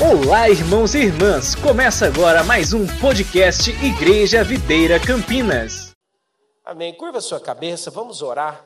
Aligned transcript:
Olá, 0.00 0.48
irmãos 0.48 0.94
e 0.94 0.98
irmãs! 0.98 1.56
Começa 1.56 2.06
agora 2.06 2.44
mais 2.44 2.72
um 2.72 2.86
podcast 3.00 3.68
Igreja 3.84 4.44
Videira 4.44 5.04
Campinas. 5.04 5.90
Amém. 6.64 6.94
Curva 6.94 7.20
sua 7.20 7.40
cabeça, 7.40 7.90
vamos 7.90 8.22
orar. 8.22 8.64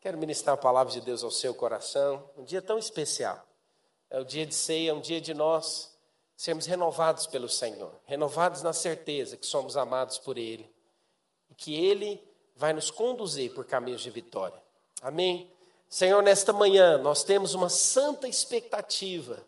Quero 0.00 0.18
ministrar 0.18 0.54
a 0.54 0.60
palavra 0.60 0.92
de 0.92 1.00
Deus 1.00 1.22
ao 1.22 1.30
seu 1.30 1.54
coração. 1.54 2.28
Um 2.36 2.42
dia 2.42 2.60
tão 2.60 2.76
especial. 2.80 3.46
É 4.10 4.18
o 4.18 4.24
dia 4.24 4.44
de 4.44 4.56
ceia, 4.56 4.90
é 4.90 4.92
um 4.92 5.00
dia 5.00 5.20
de 5.20 5.32
nós 5.32 5.96
sermos 6.36 6.66
renovados 6.66 7.28
pelo 7.28 7.48
Senhor, 7.48 7.92
renovados 8.04 8.60
na 8.60 8.72
certeza 8.72 9.36
que 9.36 9.46
somos 9.46 9.76
amados 9.76 10.18
por 10.18 10.36
Ele 10.36 10.68
e 11.48 11.54
que 11.54 11.76
Ele 11.76 12.20
vai 12.56 12.72
nos 12.72 12.90
conduzir 12.90 13.54
por 13.54 13.64
caminhos 13.64 14.00
de 14.00 14.10
vitória. 14.10 14.60
Amém. 15.00 15.48
Senhor, 15.88 16.24
nesta 16.24 16.52
manhã 16.52 16.98
nós 16.98 17.22
temos 17.22 17.54
uma 17.54 17.68
santa 17.68 18.26
expectativa 18.26 19.46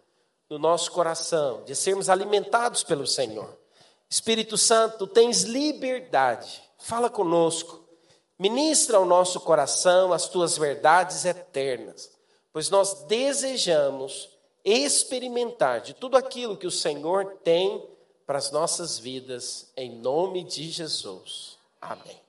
no 0.51 0.59
nosso 0.59 0.91
coração, 0.91 1.63
de 1.65 1.77
sermos 1.77 2.11
alimentados 2.11 2.83
pelo 2.83 3.07
Senhor. 3.07 3.57
Espírito 4.09 4.59
Santo, 4.59 5.07
tens 5.07 5.43
liberdade, 5.43 6.61
fala 6.77 7.09
conosco, 7.09 7.85
ministra 8.37 8.97
ao 8.97 9.05
nosso 9.05 9.39
coração 9.39 10.13
as 10.13 10.29
tuas 10.29 10.59
verdades 10.59 11.25
eternas, 11.25 12.11
pois 12.53 12.69
nós 12.69 13.05
desejamos 13.05 14.29
experimentar 14.65 15.81
de 15.81 15.95
tudo 15.95 16.17
aquilo 16.17 16.57
que 16.57 16.67
o 16.67 16.71
Senhor 16.71 17.39
tem 17.45 17.89
para 18.27 18.37
as 18.37 18.51
nossas 18.51 18.99
vidas, 18.99 19.71
em 19.77 20.01
nome 20.01 20.43
de 20.43 20.69
Jesus. 20.69 21.57
Amém. 21.81 22.21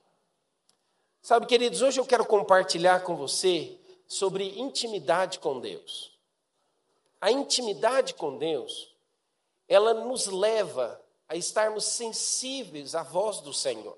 Sabe, 1.20 1.46
queridos, 1.46 1.82
hoje 1.82 1.98
eu 1.98 2.06
quero 2.06 2.24
compartilhar 2.24 3.02
com 3.02 3.16
você 3.16 3.76
sobre 4.06 4.58
intimidade 4.60 5.40
com 5.40 5.58
Deus. 5.58 6.11
A 7.22 7.30
intimidade 7.30 8.14
com 8.14 8.36
Deus, 8.36 8.92
ela 9.68 9.94
nos 9.94 10.26
leva 10.26 11.00
a 11.28 11.36
estarmos 11.36 11.84
sensíveis 11.84 12.96
à 12.96 13.04
voz 13.04 13.38
do 13.38 13.54
Senhor. 13.54 13.96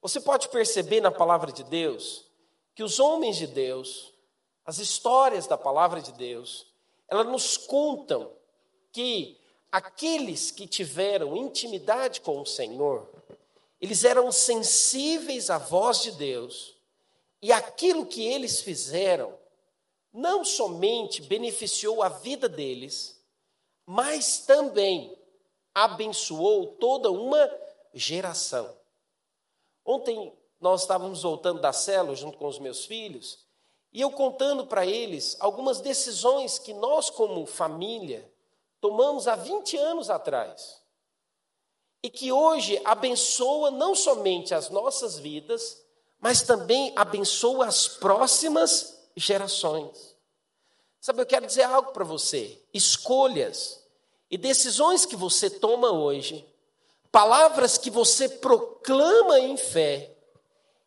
Você 0.00 0.20
pode 0.20 0.48
perceber 0.48 1.00
na 1.00 1.10
palavra 1.10 1.50
de 1.50 1.64
Deus 1.64 2.24
que 2.72 2.84
os 2.84 3.00
homens 3.00 3.36
de 3.36 3.48
Deus, 3.48 4.14
as 4.64 4.78
histórias 4.78 5.48
da 5.48 5.58
palavra 5.58 6.00
de 6.00 6.12
Deus, 6.12 6.68
elas 7.08 7.26
nos 7.26 7.56
contam 7.56 8.32
que 8.92 9.36
aqueles 9.72 10.52
que 10.52 10.68
tiveram 10.68 11.36
intimidade 11.36 12.20
com 12.20 12.40
o 12.40 12.46
Senhor, 12.46 13.10
eles 13.80 14.04
eram 14.04 14.30
sensíveis 14.30 15.50
à 15.50 15.58
voz 15.58 16.00
de 16.00 16.12
Deus, 16.12 16.76
e 17.42 17.50
aquilo 17.50 18.06
que 18.06 18.24
eles 18.24 18.60
fizeram 18.60 19.41
não 20.12 20.44
somente 20.44 21.22
beneficiou 21.22 22.02
a 22.02 22.08
vida 22.08 22.48
deles, 22.48 23.18
mas 23.86 24.40
também 24.40 25.16
abençoou 25.74 26.66
toda 26.76 27.10
uma 27.10 27.50
geração. 27.94 28.76
Ontem 29.84 30.32
nós 30.60 30.82
estávamos 30.82 31.22
voltando 31.22 31.60
da 31.60 31.72
célula 31.72 32.14
junto 32.14 32.38
com 32.38 32.46
os 32.46 32.58
meus 32.58 32.84
filhos, 32.84 33.44
e 33.92 34.00
eu 34.00 34.10
contando 34.10 34.66
para 34.66 34.86
eles 34.86 35.36
algumas 35.40 35.80
decisões 35.80 36.58
que 36.58 36.72
nós, 36.72 37.10
como 37.10 37.44
família, 37.44 38.30
tomamos 38.80 39.28
há 39.28 39.34
20 39.34 39.76
anos 39.76 40.08
atrás. 40.08 40.80
E 42.02 42.10
que 42.10 42.32
hoje 42.32 42.80
abençoa 42.84 43.70
não 43.70 43.94
somente 43.94 44.54
as 44.54 44.70
nossas 44.70 45.18
vidas, 45.18 45.84
mas 46.18 46.42
também 46.42 46.92
abençoa 46.96 47.66
as 47.66 47.86
próximas 47.86 49.01
gerações. 49.16 50.16
Sabe, 51.00 51.20
eu 51.20 51.26
quero 51.26 51.46
dizer 51.46 51.64
algo 51.64 51.92
para 51.92 52.04
você: 52.04 52.60
escolhas 52.72 53.82
e 54.30 54.38
decisões 54.38 55.04
que 55.04 55.16
você 55.16 55.50
toma 55.50 55.90
hoje, 55.90 56.46
palavras 57.10 57.76
que 57.76 57.90
você 57.90 58.28
proclama 58.28 59.40
em 59.40 59.56
fé, 59.56 60.16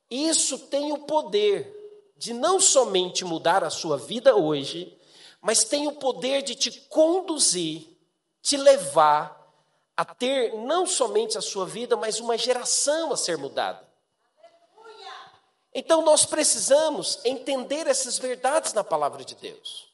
isso 0.10 0.58
tem 0.58 0.92
o 0.92 1.00
poder 1.00 1.74
de 2.18 2.34
não 2.34 2.60
somente 2.60 3.26
mudar 3.26 3.64
a 3.64 3.70
sua 3.70 3.98
vida 3.98 4.36
hoje, 4.36 4.98
mas 5.42 5.64
tem 5.64 5.88
o 5.88 5.94
poder 5.94 6.42
de 6.42 6.56
te 6.56 6.72
conduzir, 6.72 7.88
te 8.42 8.58
levar 8.58 9.46
a 9.96 10.04
ter 10.04 10.54
não 10.56 10.86
somente 10.86 11.38
a 11.38 11.42
sua 11.42 11.66
vida, 11.66 11.96
mas 11.96 12.20
uma 12.20 12.38
geração 12.38 13.14
a 13.14 13.18
ser 13.18 13.38
mudada. 13.38 13.85
Então 15.78 16.02
nós 16.04 16.26
precisamos 16.26 17.20
entender 17.26 17.86
essas 17.86 18.18
verdades 18.18 18.72
na 18.72 18.82
palavra 18.82 19.26
de 19.26 19.36
Deus. 19.36 19.94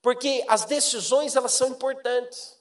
Porque 0.00 0.44
as 0.46 0.64
decisões 0.64 1.34
elas 1.34 1.52
são 1.54 1.70
importantes. 1.70 2.56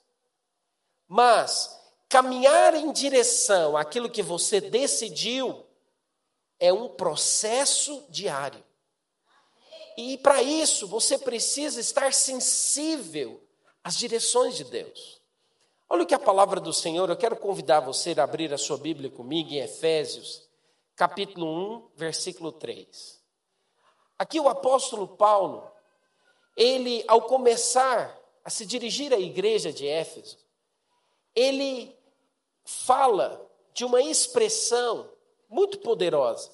Mas 1.08 1.80
caminhar 2.10 2.74
em 2.74 2.92
direção 2.92 3.78
àquilo 3.78 4.10
que 4.10 4.24
você 4.24 4.60
decidiu 4.60 5.64
é 6.60 6.74
um 6.74 6.90
processo 6.90 8.04
diário. 8.10 8.64
E 9.96 10.18
para 10.18 10.42
isso 10.42 10.88
você 10.88 11.16
precisa 11.16 11.80
estar 11.80 12.12
sensível 12.12 13.40
às 13.84 13.96
direções 13.96 14.56
de 14.56 14.64
Deus. 14.64 15.22
Olha 15.88 16.02
o 16.02 16.08
que 16.08 16.16
a 16.16 16.20
palavra 16.20 16.60
do 16.60 16.74
Senhor, 16.74 17.08
eu 17.08 17.16
quero 17.16 17.36
convidar 17.36 17.82
você 17.82 18.16
a 18.18 18.24
abrir 18.24 18.52
a 18.52 18.58
sua 18.58 18.78
Bíblia 18.80 19.12
comigo 19.12 19.52
em 19.52 19.60
Efésios, 19.60 20.47
capítulo 20.98 21.46
1, 21.76 21.92
versículo 21.96 22.52
3. 22.52 23.24
Aqui 24.18 24.40
o 24.40 24.50
apóstolo 24.50 25.08
Paulo, 25.08 25.72
ele, 26.56 27.06
ao 27.08 27.22
começar 27.22 28.20
a 28.44 28.50
se 28.50 28.66
dirigir 28.66 29.14
à 29.14 29.20
igreja 29.20 29.72
de 29.72 29.88
Éfeso, 29.88 30.40
ele 31.36 31.96
fala 32.66 33.48
de 33.76 33.86
uma 33.86 34.02
expressão 34.02 35.08
muito 35.48 35.78
poderosa. 35.80 36.50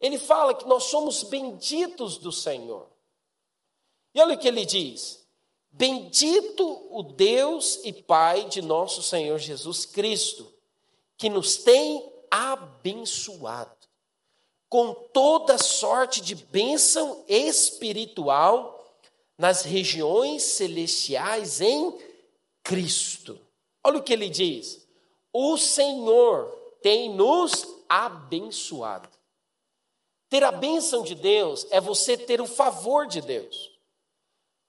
Ele 0.00 0.18
fala 0.18 0.52
que 0.52 0.66
nós 0.66 0.84
somos 0.84 1.22
benditos 1.22 2.18
do 2.18 2.32
Senhor. 2.32 2.88
E 4.12 4.20
olha 4.20 4.34
o 4.34 4.38
que 4.38 4.48
ele 4.48 4.66
diz: 4.66 5.24
Bendito 5.70 6.88
o 6.90 7.04
Deus 7.04 7.80
e 7.84 7.92
Pai 7.92 8.46
de 8.46 8.60
nosso 8.60 9.04
Senhor 9.04 9.38
Jesus 9.38 9.86
Cristo, 9.86 10.52
que 11.16 11.28
nos 11.28 11.58
tem 11.58 12.12
abençoado 12.34 13.70
com 14.68 14.92
toda 14.92 15.56
sorte 15.56 16.20
de 16.20 16.34
bênção 16.34 17.24
espiritual 17.28 18.84
nas 19.38 19.62
regiões 19.62 20.42
celestiais 20.42 21.60
em 21.60 21.96
Cristo. 22.64 23.38
Olha 23.84 23.98
o 23.98 24.02
que 24.02 24.12
ele 24.12 24.28
diz: 24.28 24.84
o 25.32 25.56
Senhor 25.56 26.50
tem 26.82 27.14
nos 27.14 27.64
abençoado. 27.88 29.08
Ter 30.28 30.42
a 30.42 30.50
bênção 30.50 31.04
de 31.04 31.14
Deus 31.14 31.68
é 31.70 31.80
você 31.80 32.16
ter 32.16 32.40
o 32.40 32.46
favor 32.46 33.06
de 33.06 33.20
Deus. 33.20 33.70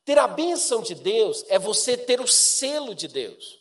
Ter 0.04 0.20
a 0.20 0.28
bênção 0.28 0.84
de 0.84 0.94
Deus 0.94 1.44
é 1.48 1.58
você 1.58 1.98
ter 1.98 2.22
o 2.22 2.28
selo 2.28 2.94
de 2.94 3.08
Deus. 3.08 3.60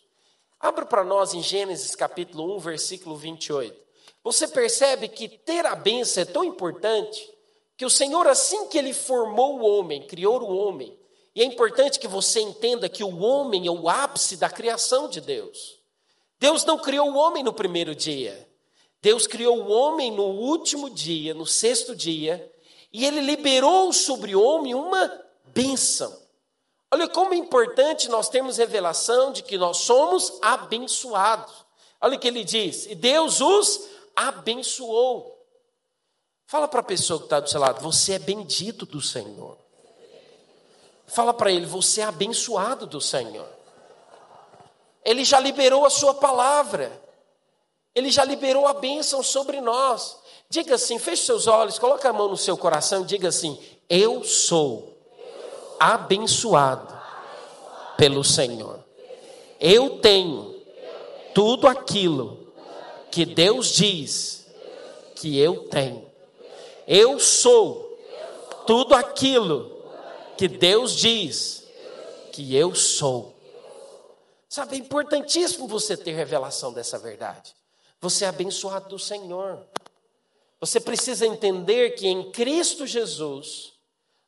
Abra 0.60 0.84
para 0.84 1.02
nós 1.02 1.32
em 1.32 1.42
Gênesis 1.42 1.96
capítulo 1.96 2.54
1, 2.56 2.58
versículo 2.58 3.16
28. 3.16 3.83
Você 4.24 4.48
percebe 4.48 5.06
que 5.06 5.28
ter 5.28 5.66
a 5.66 5.76
benção 5.76 6.22
é 6.22 6.26
tão 6.26 6.42
importante 6.42 7.30
que 7.76 7.84
o 7.84 7.90
Senhor, 7.90 8.26
assim 8.26 8.66
que 8.68 8.78
ele 8.78 8.94
formou 8.94 9.60
o 9.60 9.64
homem, 9.64 10.06
criou 10.06 10.40
o 10.40 10.56
homem, 10.56 10.98
e 11.34 11.42
é 11.42 11.44
importante 11.44 11.98
que 11.98 12.08
você 12.08 12.40
entenda 12.40 12.88
que 12.88 13.04
o 13.04 13.18
homem 13.18 13.66
é 13.66 13.70
o 13.70 13.88
ápice 13.88 14.36
da 14.36 14.48
criação 14.48 15.08
de 15.08 15.20
Deus. 15.20 15.78
Deus 16.38 16.64
não 16.64 16.78
criou 16.78 17.10
o 17.10 17.16
homem 17.16 17.42
no 17.42 17.52
primeiro 17.52 17.94
dia. 17.94 18.48
Deus 19.02 19.26
criou 19.26 19.58
o 19.58 19.70
homem 19.70 20.10
no 20.10 20.24
último 20.24 20.88
dia, 20.88 21.34
no 21.34 21.44
sexto 21.44 21.94
dia, 21.94 22.50
e 22.92 23.04
ele 23.04 23.20
liberou 23.20 23.92
sobre 23.92 24.34
o 24.34 24.42
homem 24.42 24.74
uma 24.74 25.10
bênção. 25.46 26.16
Olha 26.90 27.08
como 27.08 27.34
é 27.34 27.36
importante 27.36 28.08
nós 28.08 28.28
termos 28.28 28.56
revelação 28.56 29.32
de 29.32 29.42
que 29.42 29.58
nós 29.58 29.78
somos 29.78 30.38
abençoados. 30.40 31.52
Olha 32.00 32.16
o 32.16 32.20
que 32.20 32.28
ele 32.28 32.44
diz: 32.44 32.86
e 32.86 32.94
Deus 32.94 33.40
os 33.40 33.93
abençoou. 34.16 35.34
Fala 36.46 36.68
para 36.68 36.80
a 36.80 36.84
pessoa 36.84 37.18
que 37.18 37.26
está 37.26 37.40
do 37.40 37.48
seu 37.48 37.60
lado, 37.60 37.80
você 37.80 38.12
é 38.12 38.18
bendito 38.18 38.84
do 38.86 39.00
Senhor. 39.00 39.58
Fala 41.06 41.34
para 41.34 41.50
ele, 41.52 41.66
você 41.66 42.00
é 42.00 42.04
abençoado 42.04 42.86
do 42.86 43.00
Senhor. 43.00 43.48
Ele 45.04 45.24
já 45.24 45.38
liberou 45.38 45.84
a 45.84 45.90
sua 45.90 46.14
palavra. 46.14 47.02
Ele 47.94 48.10
já 48.10 48.24
liberou 48.24 48.66
a 48.66 48.74
bênção 48.74 49.22
sobre 49.22 49.60
nós. 49.60 50.16
Diga 50.48 50.74
assim, 50.74 50.98
feche 50.98 51.24
seus 51.24 51.46
olhos, 51.46 51.78
coloque 51.78 52.06
a 52.06 52.12
mão 52.12 52.28
no 52.28 52.36
seu 52.36 52.56
coração 52.56 53.02
e 53.02 53.06
diga 53.06 53.28
assim: 53.28 53.60
Eu 53.88 54.24
sou 54.24 54.96
abençoado 55.78 56.94
pelo 57.96 58.24
Senhor. 58.24 58.82
Eu 59.60 60.00
tenho 60.00 60.54
tudo 61.34 61.66
aquilo 61.66 62.43
que 63.14 63.24
Deus 63.24 63.68
diz 63.68 64.44
que 65.14 65.38
eu 65.38 65.68
tenho. 65.68 66.10
Eu 66.84 67.20
sou 67.20 67.96
tudo 68.66 68.92
aquilo 68.92 69.80
que 70.36 70.48
Deus 70.48 70.96
diz 70.96 71.64
que 72.32 72.56
eu 72.56 72.74
sou. 72.74 73.32
Sabe, 74.48 74.74
é 74.74 74.78
importantíssimo 74.80 75.68
você 75.68 75.96
ter 75.96 76.10
revelação 76.10 76.72
dessa 76.72 76.98
verdade. 76.98 77.54
Você 78.00 78.24
é 78.24 78.28
abençoado 78.28 78.88
do 78.88 78.98
Senhor. 78.98 79.64
Você 80.58 80.80
precisa 80.80 81.24
entender 81.24 81.90
que 81.90 82.08
em 82.08 82.32
Cristo 82.32 82.84
Jesus 82.84 83.74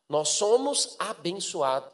nós 0.08 0.28
somos 0.28 0.94
abençoados. 1.00 1.92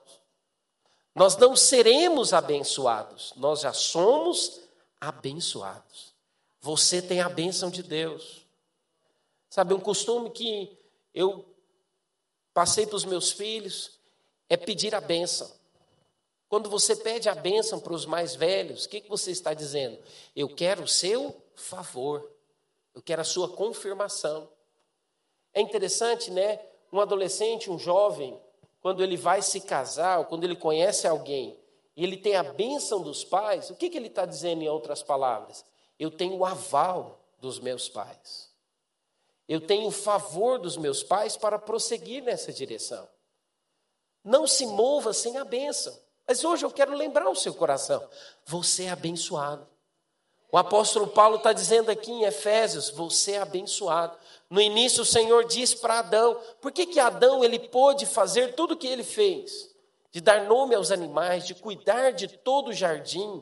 Nós 1.15 1.39
não 1.39 1.57
seremos 1.57 2.35
abençoados, 2.35 3.33
nós 3.37 3.61
já 3.61 3.73
somos 3.73 4.61
abençoados. 5.01 6.12
Você 6.63 7.03
tem 7.03 7.21
a 7.21 7.29
bênção 7.29 7.69
de 7.69 7.83
Deus. 7.83 8.47
Sabe, 9.51 9.75
um 9.75 9.81
costume 9.81 10.31
que 10.31 10.79
eu 11.13 11.45
passei 12.55 12.87
para 12.87 12.97
os 12.97 13.05
meus 13.05 13.33
filhos 13.33 13.99
é 14.49 14.57
pedir 14.57 14.95
a 14.95 15.01
bênção. 15.01 15.51
Quando 16.49 16.71
você 16.71 16.95
pede 16.95 17.29
a 17.29 17.35
bênção 17.35 17.81
para 17.81 17.93
os 17.93 18.07
mais 18.07 18.37
velhos, 18.37 18.85
o 18.85 18.89
que, 18.89 19.01
que 19.01 19.09
você 19.09 19.33
está 19.33 19.53
dizendo? 19.53 19.99
Eu 20.37 20.49
quero 20.49 20.85
o 20.85 20.89
seu 20.89 21.35
favor, 21.57 22.31
eu 22.95 23.03
quero 23.03 23.23
a 23.23 23.25
sua 23.25 23.49
confirmação. 23.49 24.49
É 25.53 25.61
interessante, 25.61 26.31
né? 26.31 26.61
Um 26.93 27.01
adolescente, 27.01 27.71
um 27.71 27.79
jovem, 27.79 28.39
quando 28.81 29.03
ele 29.03 29.17
vai 29.17 29.43
se 29.43 29.61
casar, 29.63 30.21
ou 30.21 30.27
quando 30.27 30.45
ele 30.45 30.55
conhece 30.55 31.09
alguém, 31.09 31.59
e 31.97 32.05
ele 32.05 32.17
tem 32.17 32.37
a 32.37 32.43
bênção 32.45 33.03
dos 33.03 33.25
pais, 33.25 33.69
o 33.69 33.75
que, 33.75 33.91
que 33.91 33.97
ele 33.97 34.07
está 34.07 34.25
dizendo 34.25 34.63
em 34.63 34.69
outras 34.69 35.03
palavras? 35.03 35.65
Eu 36.03 36.11
tenho 36.11 36.39
o 36.39 36.45
aval 36.45 37.21
dos 37.39 37.61
meus 37.61 37.89
pais. 37.89 38.51
Eu 39.49 39.61
tenho 39.61 39.87
o 39.87 39.93
favor 39.93 40.59
dos 40.59 40.77
meus 40.77 41.01
pais 41.01 41.37
para 41.37 41.61
prosseguir 41.61 42.25
nessa 42.25 42.53
direção. 42.53 43.09
Não 44.25 44.45
se 44.45 44.67
mova 44.67 45.13
sem 45.13 45.39
a 45.39 45.45
bênção. 45.45 45.97
Mas 46.27 46.43
hoje 46.43 46.67
eu 46.67 46.73
quero 46.73 46.93
lembrar 46.93 47.31
o 47.31 47.37
seu 47.37 47.55
coração: 47.55 48.05
você 48.45 48.87
é 48.87 48.91
abençoado. 48.91 49.65
O 50.51 50.59
apóstolo 50.59 51.07
Paulo 51.07 51.37
está 51.37 51.53
dizendo 51.53 51.89
aqui 51.89 52.11
em 52.11 52.25
Efésios: 52.25 52.91
você 52.91 53.35
é 53.35 53.39
abençoado. 53.39 54.19
No 54.51 54.61
início 54.61 55.03
o 55.03 55.07
Senhor 55.07 55.45
disse 55.45 55.77
para 55.77 56.01
Adão: 56.01 56.37
por 56.61 56.73
que, 56.73 56.85
que 56.85 56.99
Adão 56.99 57.45
ele 57.45 57.61
pôde 57.61 58.07
fazer 58.07 58.57
tudo 58.57 58.75
o 58.75 58.77
que 58.77 58.89
ele 58.89 59.05
fez? 59.05 59.71
De 60.11 60.21
dar 60.21 60.49
nome 60.49 60.75
aos 60.75 60.91
animais, 60.91 61.47
de 61.47 61.55
cuidar 61.55 62.11
de 62.11 62.27
todo 62.27 62.71
o 62.71 62.75
jardim, 62.75 63.41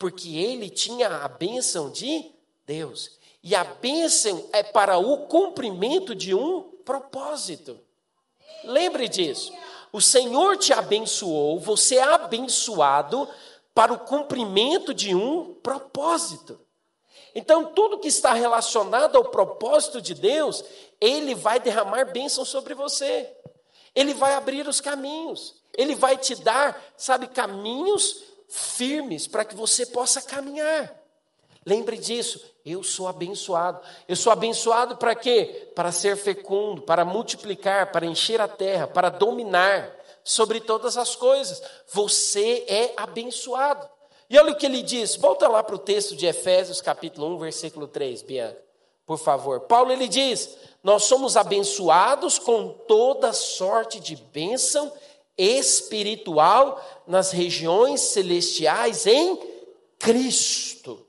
porque 0.00 0.34
ele 0.38 0.70
tinha 0.70 1.08
a 1.08 1.28
bênção 1.28 1.90
de 1.90 2.32
Deus. 2.66 3.18
E 3.42 3.54
a 3.54 3.62
bênção 3.62 4.48
é 4.50 4.62
para 4.62 4.96
o 4.96 5.26
cumprimento 5.26 6.14
de 6.14 6.34
um 6.34 6.62
propósito. 6.86 7.78
Lembre 8.64 9.08
disso. 9.08 9.52
O 9.92 10.00
Senhor 10.00 10.56
te 10.56 10.72
abençoou, 10.72 11.60
você 11.60 11.96
é 11.96 12.02
abençoado 12.02 13.28
para 13.74 13.92
o 13.92 13.98
cumprimento 13.98 14.94
de 14.94 15.14
um 15.14 15.52
propósito. 15.62 16.58
Então, 17.34 17.66
tudo 17.66 17.98
que 17.98 18.08
está 18.08 18.32
relacionado 18.32 19.16
ao 19.16 19.26
propósito 19.26 20.00
de 20.00 20.14
Deus, 20.14 20.64
Ele 20.98 21.34
vai 21.34 21.60
derramar 21.60 22.10
bênção 22.10 22.46
sobre 22.46 22.72
você. 22.72 23.30
Ele 23.94 24.14
vai 24.14 24.32
abrir 24.32 24.66
os 24.66 24.80
caminhos. 24.80 25.56
Ele 25.76 25.94
vai 25.94 26.16
te 26.16 26.34
dar, 26.36 26.82
sabe, 26.96 27.26
caminhos 27.26 28.29
firmes 28.50 29.26
para 29.26 29.44
que 29.44 29.54
você 29.54 29.86
possa 29.86 30.20
caminhar. 30.20 30.94
Lembre 31.64 31.96
disso, 31.96 32.42
eu 32.64 32.82
sou 32.82 33.06
abençoado. 33.06 33.80
Eu 34.08 34.16
sou 34.16 34.32
abençoado 34.32 34.96
para 34.96 35.14
quê? 35.14 35.70
Para 35.74 35.92
ser 35.92 36.16
fecundo, 36.16 36.82
para 36.82 37.04
multiplicar, 37.04 37.92
para 37.92 38.06
encher 38.06 38.40
a 38.40 38.48
terra, 38.48 38.86
para 38.86 39.08
dominar 39.08 39.94
sobre 40.24 40.60
todas 40.60 40.96
as 40.96 41.14
coisas. 41.14 41.62
Você 41.92 42.64
é 42.66 42.92
abençoado. 42.96 43.88
E 44.28 44.38
olha 44.38 44.52
o 44.52 44.56
que 44.56 44.66
ele 44.66 44.82
diz. 44.82 45.16
Volta 45.16 45.48
lá 45.48 45.62
para 45.62 45.74
o 45.74 45.78
texto 45.78 46.16
de 46.16 46.26
Efésios, 46.26 46.80
capítulo 46.80 47.34
1, 47.34 47.38
versículo 47.38 47.86
3, 47.88 48.22
Bianca, 48.22 48.62
por 49.04 49.18
favor. 49.18 49.60
Paulo 49.60 49.92
ele 49.92 50.08
diz: 50.08 50.56
Nós 50.82 51.04
somos 51.04 51.36
abençoados 51.36 52.38
com 52.38 52.68
toda 52.68 53.32
sorte 53.32 54.00
de 54.00 54.16
bênção 54.16 54.92
espiritual 55.40 56.84
nas 57.06 57.32
regiões 57.32 58.00
celestiais 58.00 59.06
em 59.06 59.38
Cristo. 59.98 61.06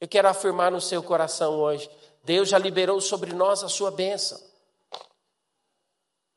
Eu 0.00 0.06
quero 0.06 0.28
afirmar 0.28 0.70
no 0.70 0.80
seu 0.80 1.02
coração 1.02 1.58
hoje: 1.58 1.90
Deus 2.22 2.48
já 2.48 2.58
liberou 2.58 3.00
sobre 3.00 3.32
nós 3.32 3.64
a 3.64 3.68
sua 3.68 3.90
bênção. 3.90 4.40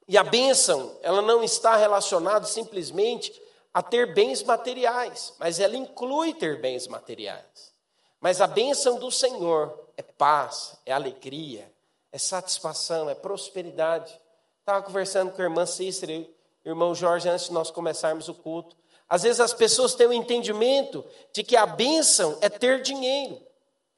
E 0.08 0.18
a 0.18 0.24
bênção, 0.24 0.98
ela 1.04 1.22
não 1.22 1.44
está 1.44 1.76
relacionada 1.76 2.48
simplesmente 2.48 3.40
a 3.72 3.84
ter 3.84 4.12
bens 4.16 4.42
materiais, 4.42 5.36
mas 5.38 5.60
ela 5.60 5.78
inclui 5.78 6.34
ter 6.34 6.60
bens 6.60 6.88
materiais. 6.88 7.72
Mas 8.20 8.42
a 8.42 8.48
bênção 8.48 8.98
do 8.98 9.12
Senhor 9.12 9.88
é 9.96 10.02
paz, 10.02 10.76
é 10.86 10.92
alegria, 10.92 11.72
é 12.12 12.18
satisfação, 12.18 13.08
é 13.10 13.14
prosperidade. 13.14 14.20
Estava 14.60 14.84
conversando 14.84 15.32
com 15.32 15.42
a 15.42 15.46
irmã 15.46 15.66
Cícera 15.66 16.12
e 16.12 16.22
o 16.22 16.39
irmão 16.64 16.94
Jorge 16.94 17.30
antes 17.30 17.48
de 17.48 17.54
nós 17.54 17.72
começarmos 17.72 18.28
o 18.30 18.34
culto. 18.34 18.76
Às 19.08 19.24
vezes 19.24 19.40
as 19.40 19.54
pessoas 19.54 19.96
têm 19.96 20.08
o 20.08 20.14
entendimento 20.14 21.06
de 21.34 21.44
que 21.44 21.56
a 21.56 21.66
bênção 21.66 22.38
é 22.42 22.50
ter 22.50 22.82
dinheiro. 22.82 23.42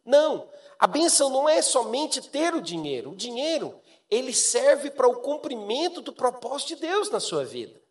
Não, 0.06 0.50
a 0.80 0.88
bênção 0.88 1.30
não 1.30 1.48
é 1.48 1.62
somente 1.62 2.22
ter 2.22 2.56
o 2.56 2.62
dinheiro. 2.62 3.12
O 3.12 3.16
dinheiro 3.16 3.80
ele 4.10 4.34
serve 4.34 4.90
para 4.90 5.08
o 5.08 5.18
cumprimento 5.18 6.02
do 6.02 6.14
propósito 6.14 6.70
de 6.70 6.76
Deus 6.78 7.10
na 7.10 7.20
sua 7.20 7.46
vida. 7.46 7.82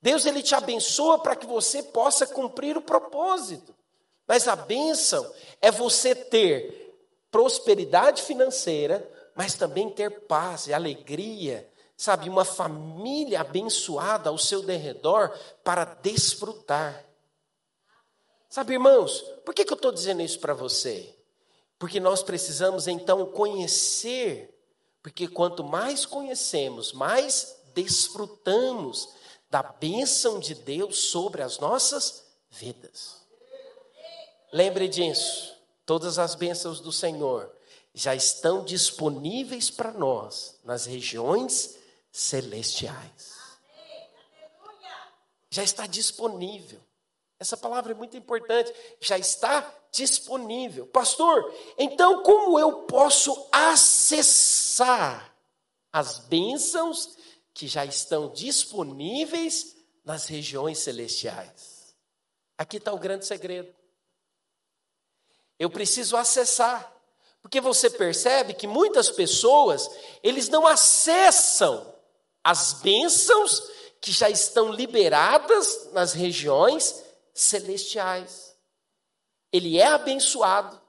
Deus 0.00 0.26
ele 0.26 0.42
te 0.42 0.54
abençoa 0.54 1.18
para 1.18 1.36
que 1.36 1.46
você 1.46 1.82
possa 1.82 2.26
cumprir 2.26 2.76
o 2.76 2.82
propósito. 2.82 3.74
Mas 4.26 4.48
a 4.48 4.56
bênção 4.56 5.30
é 5.60 5.70
você 5.70 6.14
ter 6.14 6.96
prosperidade 7.30 8.22
financeira, 8.22 9.08
mas 9.34 9.54
também 9.54 9.88
ter 9.88 10.26
paz 10.26 10.66
e 10.66 10.74
alegria, 10.74 11.68
sabe, 12.02 12.28
uma 12.28 12.44
família 12.44 13.42
abençoada 13.42 14.28
ao 14.28 14.36
seu 14.36 14.60
derredor 14.60 15.30
para 15.62 15.84
desfrutar. 15.84 17.04
Sabe, 18.48 18.72
irmãos, 18.72 19.20
por 19.44 19.54
que, 19.54 19.64
que 19.64 19.72
eu 19.72 19.76
estou 19.76 19.92
dizendo 19.92 20.20
isso 20.20 20.40
para 20.40 20.52
você? 20.52 21.14
Porque 21.78 22.00
nós 22.00 22.20
precisamos 22.20 22.88
então 22.88 23.24
conhecer 23.26 24.52
porque 25.00 25.28
quanto 25.28 25.62
mais 25.62 26.04
conhecemos, 26.04 26.92
mais 26.92 27.56
desfrutamos 27.72 29.10
da 29.48 29.62
bênção 29.62 30.40
de 30.40 30.56
Deus 30.56 31.04
sobre 31.04 31.40
as 31.40 31.60
nossas 31.60 32.24
vidas. 32.50 33.22
Lembre 34.52 34.88
disso, 34.88 35.54
todas 35.86 36.18
as 36.18 36.34
bênçãos 36.34 36.80
do 36.80 36.90
Senhor 36.90 37.48
já 37.94 38.12
estão 38.12 38.64
disponíveis 38.64 39.70
para 39.70 39.92
nós 39.92 40.58
nas 40.64 40.84
regiões 40.84 41.80
celestiais. 42.12 43.32
Já 45.50 45.62
está 45.62 45.86
disponível. 45.86 46.80
Essa 47.38 47.56
palavra 47.56 47.92
é 47.92 47.94
muito 47.94 48.16
importante. 48.16 48.72
Já 49.00 49.18
está 49.18 49.68
disponível. 49.90 50.86
Pastor, 50.86 51.52
então 51.76 52.22
como 52.22 52.58
eu 52.58 52.82
posso 52.82 53.48
acessar 53.50 55.34
as 55.92 56.18
bênçãos 56.18 57.16
que 57.52 57.66
já 57.66 57.84
estão 57.84 58.30
disponíveis 58.30 59.76
nas 60.04 60.26
regiões 60.26 60.78
celestiais? 60.78 61.94
Aqui 62.56 62.76
está 62.76 62.92
o 62.92 62.98
grande 62.98 63.26
segredo. 63.26 63.74
Eu 65.58 65.68
preciso 65.68 66.16
acessar. 66.16 66.90
Porque 67.42 67.60
você 67.60 67.90
percebe 67.90 68.54
que 68.54 68.68
muitas 68.68 69.10
pessoas, 69.10 69.90
eles 70.22 70.48
não 70.48 70.66
acessam 70.66 71.91
as 72.42 72.74
bênçãos 72.74 73.62
que 74.00 74.10
já 74.10 74.28
estão 74.28 74.72
liberadas 74.72 75.90
nas 75.92 76.12
regiões 76.12 77.04
celestiais. 77.32 78.56
Ele 79.52 79.78
é 79.78 79.86
abençoado, 79.86 80.80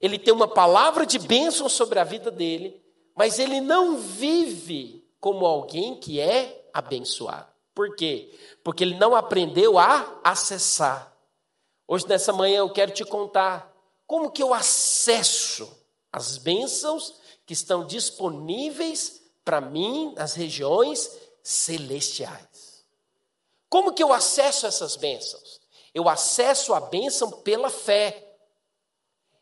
ele 0.00 0.18
tem 0.18 0.32
uma 0.32 0.48
palavra 0.48 1.04
de 1.04 1.18
bênção 1.18 1.68
sobre 1.68 1.98
a 1.98 2.04
vida 2.04 2.30
dele, 2.30 2.82
mas 3.16 3.38
ele 3.38 3.60
não 3.60 3.98
vive 3.98 5.04
como 5.20 5.44
alguém 5.44 5.98
que 5.98 6.20
é 6.20 6.70
abençoado. 6.72 7.48
Por 7.74 7.94
quê? 7.96 8.36
Porque 8.64 8.82
ele 8.82 8.96
não 8.96 9.14
aprendeu 9.14 9.78
a 9.78 10.20
acessar. 10.24 11.12
Hoje, 11.86 12.06
nessa 12.08 12.32
manhã, 12.32 12.58
eu 12.58 12.70
quero 12.70 12.92
te 12.92 13.04
contar 13.04 13.74
como 14.06 14.30
que 14.30 14.42
eu 14.42 14.54
acesso 14.54 15.70
as 16.12 16.38
bênçãos 16.38 17.14
que 17.44 17.52
estão 17.52 17.86
disponíveis 17.86 19.17
para 19.48 19.62
mim 19.62 20.12
nas 20.14 20.34
regiões 20.34 21.10
celestiais. 21.42 22.84
Como 23.70 23.94
que 23.94 24.02
eu 24.02 24.12
acesso 24.12 24.66
essas 24.66 24.94
bênçãos? 24.94 25.58
Eu 25.94 26.06
acesso 26.06 26.74
a 26.74 26.80
bênção 26.80 27.30
pela 27.30 27.70
fé. 27.70 28.36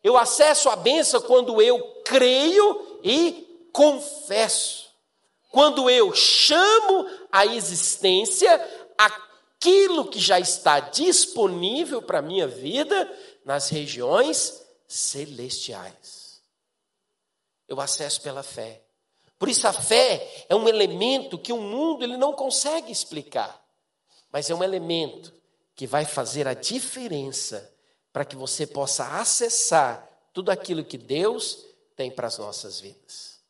Eu 0.04 0.16
acesso 0.16 0.68
a 0.68 0.76
bênção 0.76 1.20
quando 1.22 1.60
eu 1.60 2.02
creio 2.04 3.00
e 3.02 3.68
confesso. 3.72 4.92
Quando 5.50 5.90
eu 5.90 6.14
chamo 6.14 7.10
a 7.32 7.44
existência 7.44 8.48
aquilo 8.96 10.06
que 10.06 10.20
já 10.20 10.38
está 10.38 10.78
disponível 10.78 12.00
para 12.00 12.20
a 12.20 12.22
minha 12.22 12.46
vida 12.46 13.12
nas 13.44 13.70
regiões 13.70 14.64
celestiais. 14.86 16.40
Eu 17.66 17.80
acesso 17.80 18.20
pela 18.20 18.44
fé. 18.44 18.85
Por 19.38 19.48
isso 19.48 19.66
a 19.68 19.72
fé 19.72 20.46
é 20.48 20.54
um 20.54 20.68
elemento 20.68 21.38
que 21.38 21.52
o 21.52 21.60
mundo 21.60 22.04
ele 22.04 22.16
não 22.16 22.32
consegue 22.32 22.90
explicar, 22.90 23.62
mas 24.32 24.48
é 24.48 24.54
um 24.54 24.64
elemento 24.64 25.32
que 25.74 25.86
vai 25.86 26.04
fazer 26.04 26.48
a 26.48 26.54
diferença 26.54 27.72
para 28.12 28.24
que 28.24 28.34
você 28.34 28.66
possa 28.66 29.18
acessar 29.20 30.08
tudo 30.32 30.50
aquilo 30.50 30.84
que 30.84 30.96
Deus 30.96 31.66
tem 31.94 32.10
para 32.10 32.28
as 32.28 32.38
nossas 32.38 32.80
vidas. 32.80 33.40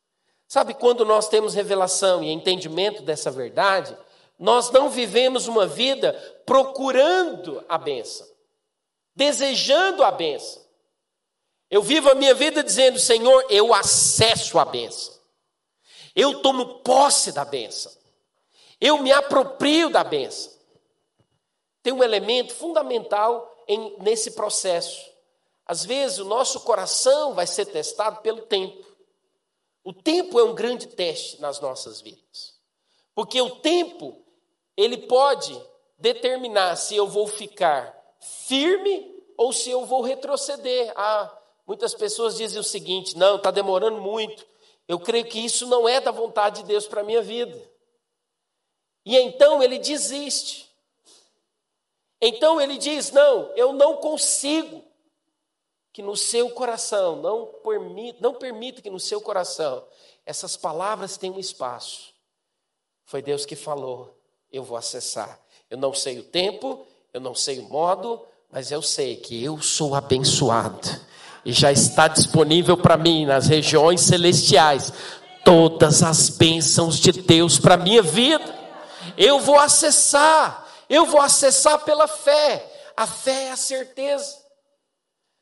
Sabe 0.49 0.75
quando 0.75 1.05
nós 1.05 1.29
temos 1.29 1.55
revelação 1.55 2.23
e 2.23 2.31
entendimento 2.31 3.03
dessa 3.03 3.31
verdade, 3.31 3.97
nós 4.39 4.71
não 4.71 4.91
vivemos 4.91 5.47
uma 5.47 5.67
vida 5.67 6.13
procurando 6.45 7.65
a 7.69 7.79
benção, 7.79 8.27
desejando 9.15 10.03
a 10.03 10.11
benção. 10.11 10.63
Eu 11.69 11.83
vivo 11.83 12.11
a 12.11 12.15
minha 12.15 12.35
vida 12.35 12.63
dizendo, 12.63 12.99
Senhor, 12.99 13.45
eu 13.51 13.75
acesso 13.75 14.59
a 14.59 14.65
benção. 14.65 15.16
Eu 16.17 16.41
tomo 16.41 16.79
posse 16.79 17.31
da 17.31 17.45
benção. 17.45 17.93
Eu 18.81 19.03
me 19.03 19.13
aproprio 19.13 19.91
da 19.91 20.03
benção. 20.03 20.51
Tem 21.83 21.93
um 21.93 22.03
elemento 22.03 22.55
fundamental 22.55 23.55
em, 23.69 23.97
nesse 23.99 24.31
processo. 24.31 25.09
Às 25.67 25.85
vezes 25.85 26.19
o 26.19 26.25
nosso 26.25 26.61
coração 26.61 27.35
vai 27.35 27.47
ser 27.47 27.67
testado 27.67 28.23
pelo 28.23 28.43
tempo. 28.43 28.85
O 29.85 29.93
tempo 29.93 30.41
é 30.41 30.45
um 30.45 30.55
grande 30.55 30.87
teste 30.89 31.41
nas 31.41 31.61
nossas 31.61 32.01
vidas. 32.01 32.57
Porque 33.15 33.41
o 33.41 33.51
tempo, 33.57 34.17
ele 34.77 34.97
pode 34.97 35.61
determinar 35.99 36.77
se 36.77 36.97
eu 36.97 37.07
vou 37.07 37.27
ficar 37.27 37.95
firme 38.21 39.15
ou 39.37 39.53
se 39.53 39.71
eu 39.71 39.85
vou 39.85 40.03
retroceder. 40.03 40.93
Ah, 40.97 41.37
muitas 41.67 41.95
pessoas 41.95 42.37
dizem 42.37 42.59
o 42.59 42.65
seguinte: 42.65 43.17
não, 43.17 43.37
está 43.37 43.51
demorando 43.51 44.01
muito. 44.01 44.47
Eu 44.89 45.01
creio 45.01 45.27
que 45.27 45.39
isso 45.41 45.67
não 45.67 45.89
é 45.89 46.01
da 46.01 46.11
vontade 46.11 46.63
de 46.63 46.69
Deus 46.69 46.87
para 46.87 47.01
a 47.01 47.05
minha 47.05 47.23
vida. 47.23 47.61
E 49.05 49.17
então 49.17 49.63
ele 49.63 49.79
desiste. 49.79 50.71
Então 52.21 52.61
ele 52.61 52.79
diz: 52.79 53.11
não, 53.11 53.53
eu 53.57 53.73
não 53.73 53.97
consigo 53.97 54.85
que 55.93 56.03
no 56.03 56.17
seu 56.17 56.51
coração, 56.51 57.17
não 57.17 57.47
permita, 57.65 58.19
não 58.21 58.35
permita 58.35 58.83
que 58.83 58.91
no 58.91 59.01
seu 59.01 59.21
coração 59.21 59.87
essas 60.25 60.57
palavras 60.57 61.17
tenham 61.17 61.39
espaço. 61.39 62.15
Foi 63.05 63.23
Deus 63.23 63.47
que 63.47 63.57
falou, 63.57 64.15
eu 64.53 64.63
vou 64.63 64.77
acessar. 64.77 65.41
Eu 65.71 65.79
não 65.79 65.95
sei 65.95 66.19
o 66.19 66.25
tempo, 66.25 66.87
eu 67.13 67.21
não 67.21 67.35
sei 67.35 67.61
o 67.61 67.69
modo, 67.69 68.27
mas 68.51 68.71
eu 68.71 68.83
sei 68.83 69.17
que 69.17 69.43
eu 69.43 69.61
sou 69.63 69.95
abençoado 69.95 70.81
e 71.47 71.53
já 71.53 71.71
está 71.71 72.09
disponível 72.09 72.77
para 72.77 72.97
mim 72.97 73.25
nas 73.25 73.47
regiões 73.47 74.01
celestiais 74.01 74.93
todas 75.45 76.03
as 76.03 76.29
bênçãos 76.29 76.99
de 76.99 77.13
Deus 77.13 77.57
para 77.57 77.77
minha 77.77 78.03
vida. 78.03 78.53
Eu 79.17 79.39
vou 79.39 79.57
acessar, 79.57 80.67
eu 80.91 81.07
vou 81.07 81.21
acessar 81.21 81.85
pela 81.85 82.09
fé. 82.09 82.91
A 82.97 83.07
fé 83.07 83.45
é 83.45 83.51
a 83.53 83.57
certeza. 83.57 84.37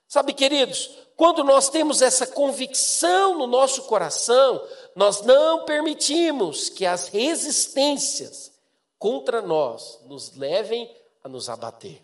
Sabe, 0.07 0.35
queridos, 0.35 0.91
quando 1.17 1.43
nós 1.43 1.71
temos 1.71 2.03
essa 2.03 2.27
convicção 2.27 3.39
no 3.39 3.47
nosso 3.47 3.85
coração, 3.85 4.63
nós 4.95 5.23
não 5.23 5.65
permitimos 5.65 6.69
que 6.69 6.85
as 6.85 7.09
resistências 7.09 8.53
contra 8.99 9.41
nós 9.41 10.01
nos 10.05 10.37
levem 10.37 10.95
a 11.23 11.31
nos 11.31 11.49
abater. 11.49 12.03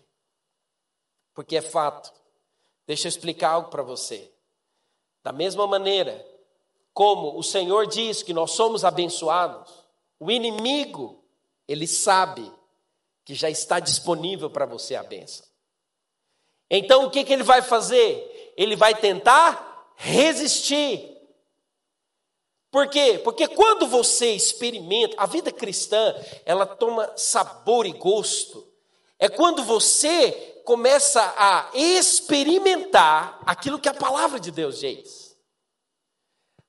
Porque 1.35 1.55
é 1.55 1.61
fato, 1.61 2.11
Deixa 2.91 3.07
eu 3.07 3.09
explicar 3.09 3.51
algo 3.51 3.69
para 3.69 3.83
você. 3.83 4.29
Da 5.23 5.31
mesma 5.31 5.65
maneira 5.65 6.27
como 6.93 7.39
o 7.39 7.41
Senhor 7.41 7.87
diz 7.87 8.21
que 8.21 8.33
nós 8.33 8.51
somos 8.51 8.83
abençoados, 8.83 9.71
o 10.19 10.29
inimigo, 10.29 11.23
ele 11.69 11.87
sabe 11.87 12.51
que 13.23 13.33
já 13.33 13.49
está 13.49 13.79
disponível 13.79 14.49
para 14.49 14.65
você 14.65 14.95
a 14.95 15.03
benção. 15.03 15.47
Então 16.69 17.05
o 17.05 17.09
que, 17.09 17.23
que 17.23 17.31
ele 17.31 17.43
vai 17.43 17.61
fazer? 17.61 18.53
Ele 18.57 18.75
vai 18.75 18.93
tentar 18.93 19.93
resistir. 19.95 21.17
Por 22.69 22.89
quê? 22.89 23.21
Porque 23.23 23.47
quando 23.47 23.87
você 23.87 24.33
experimenta, 24.33 25.15
a 25.17 25.25
vida 25.25 25.49
cristã, 25.49 26.13
ela 26.43 26.65
toma 26.65 27.09
sabor 27.15 27.85
e 27.85 27.93
gosto. 27.93 28.69
É 29.17 29.29
quando 29.29 29.63
você 29.63 30.50
começa 30.63 31.21
a 31.37 31.69
experimentar 31.73 33.39
aquilo 33.45 33.79
que 33.79 33.89
a 33.89 33.93
palavra 33.93 34.39
de 34.39 34.51
Deus 34.51 34.79
diz. 34.79 35.35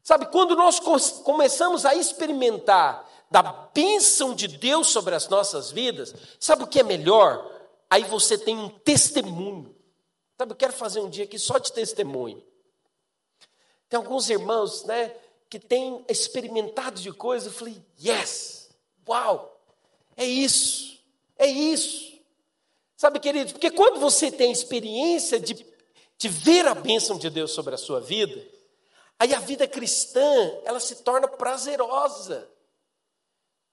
Sabe, 0.03 0.27
quando 0.27 0.57
nós 0.57 0.81
começamos 1.21 1.87
a 1.87 1.95
experimentar 1.95 3.09
da 3.31 3.43
bênção 3.43 4.35
de 4.35 4.49
Deus 4.49 4.89
sobre 4.89 5.15
as 5.15 5.29
nossas 5.29 5.71
vidas, 5.71 6.15
sabe 6.39 6.65
o 6.65 6.67
que 6.67 6.81
é 6.81 6.83
melhor? 6.83 7.51
Aí 7.89 8.05
você 8.05 8.37
tem 8.37 8.57
um 8.57 8.69
testemunho. 8.69 9.75
Sabe, 10.37 10.53
eu 10.53 10.57
quero 10.57 10.73
fazer 10.73 11.01
um 11.01 11.09
dia 11.09 11.25
aqui 11.25 11.39
só 11.39 11.59
de 11.59 11.73
testemunho. 11.73 12.43
Tem 13.89 13.97
alguns 13.97 14.29
irmãos, 14.29 14.85
né, 14.85 15.15
que 15.49 15.59
têm 15.59 16.05
experimentado 16.09 17.01
de 17.01 17.13
coisas, 17.13 17.53
eu 17.53 17.59
falei, 17.59 17.81
yes, 18.03 18.71
uau, 19.07 19.61
é 20.17 20.25
isso, 20.25 20.99
é 21.37 21.47
isso. 21.47 22.12
Sabe, 23.02 23.18
queridos, 23.18 23.52
porque 23.52 23.68
quando 23.68 23.99
você 23.99 24.30
tem 24.30 24.52
experiência 24.52 25.40
de, 25.40 25.66
de 26.16 26.28
ver 26.28 26.68
a 26.68 26.73
bênção 26.73 27.18
de 27.18 27.28
Deus 27.30 27.50
sobre 27.50 27.75
a 27.75 27.76
sua 27.76 27.99
vida, 28.00 28.40
aí 29.18 29.35
a 29.35 29.40
vida 29.40 29.66
cristã, 29.66 30.23
ela 30.64 30.78
se 30.78 31.02
torna 31.02 31.26
prazerosa. 31.26 32.49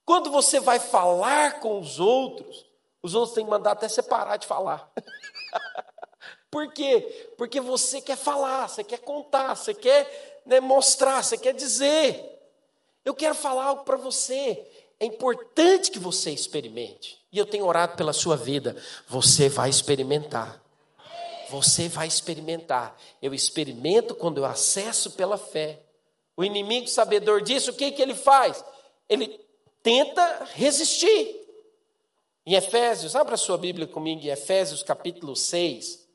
Quando 0.04 0.32
você 0.32 0.60
vai 0.60 0.80
falar 0.80 1.60
com 1.60 1.80
os 1.80 2.00
outros, 2.00 2.66
os 3.04 3.14
outros 3.14 3.36
têm 3.36 3.46
que 3.46 3.52
mandar 3.52 3.74
até 3.74 3.88
você 3.88 4.02
parar 4.02 4.38
de 4.38 4.48
falar. 4.48 4.92
Por 6.50 6.74
quê? 6.74 7.32
Porque 7.38 7.62
você 7.62 8.02
quer 8.02 8.18
falar, 8.18 8.68
você 8.68 8.84
quer 8.84 8.98
contar, 8.98 9.54
você 9.54 9.76
quer 9.76 10.42
né, 10.44 10.60
mostrar, 10.60 11.24
você 11.24 11.38
quer 11.38 11.54
dizer. 11.54 12.20
Eu 13.06 13.14
quero 13.14 13.36
falar 13.36 13.66
algo 13.66 13.84
para 13.84 13.96
você. 13.96 14.68
É 15.00 15.06
importante 15.06 15.92
que 15.92 16.00
você 16.00 16.32
experimente. 16.32 17.19
E 17.32 17.38
eu 17.38 17.46
tenho 17.46 17.66
orado 17.66 17.96
pela 17.96 18.14
sua 18.14 18.36
vida. 18.36 18.76
Você 19.08 19.50
vai 19.50 19.70
experimentar. 19.70 20.62
Você 21.50 21.88
vai 21.88 22.08
experimentar. 22.08 22.96
Eu 23.22 23.34
experimento 23.34 24.16
quando 24.16 24.40
eu 24.40 24.46
acesso 24.46 25.12
pela 25.12 25.38
fé. 25.38 25.82
O 26.36 26.44
inimigo 26.44 26.88
sabedor 26.88 27.42
disso, 27.42 27.72
o 27.72 27.74
que, 27.76 27.92
que 27.92 28.02
ele 28.02 28.16
faz? 28.16 28.64
Ele 29.08 29.40
tenta 29.84 30.48
resistir. 30.54 31.36
Em 32.46 32.56
Efésios, 32.56 33.16
abra 33.16 33.38
sua 33.38 33.58
Bíblia 33.58 33.86
comigo 33.86 34.22
em 34.22 34.30
Efésios 34.30 34.82
capítulo 34.82 35.36
6, 35.36 36.08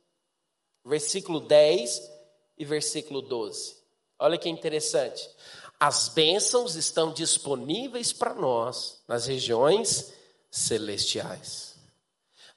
versículo 0.85 1.41
10 1.41 2.11
e 2.59 2.65
versículo 2.65 3.23
12. 3.23 3.77
Olha 4.19 4.39
que 4.39 4.49
interessante. 4.49 5.29
As 5.79 6.09
bênçãos 6.09 6.77
estão 6.77 7.13
disponíveis 7.13 8.13
para 8.13 8.35
nós 8.35 9.03
nas 9.07 9.27
regiões 9.27 10.13
celestiais. 10.55 11.75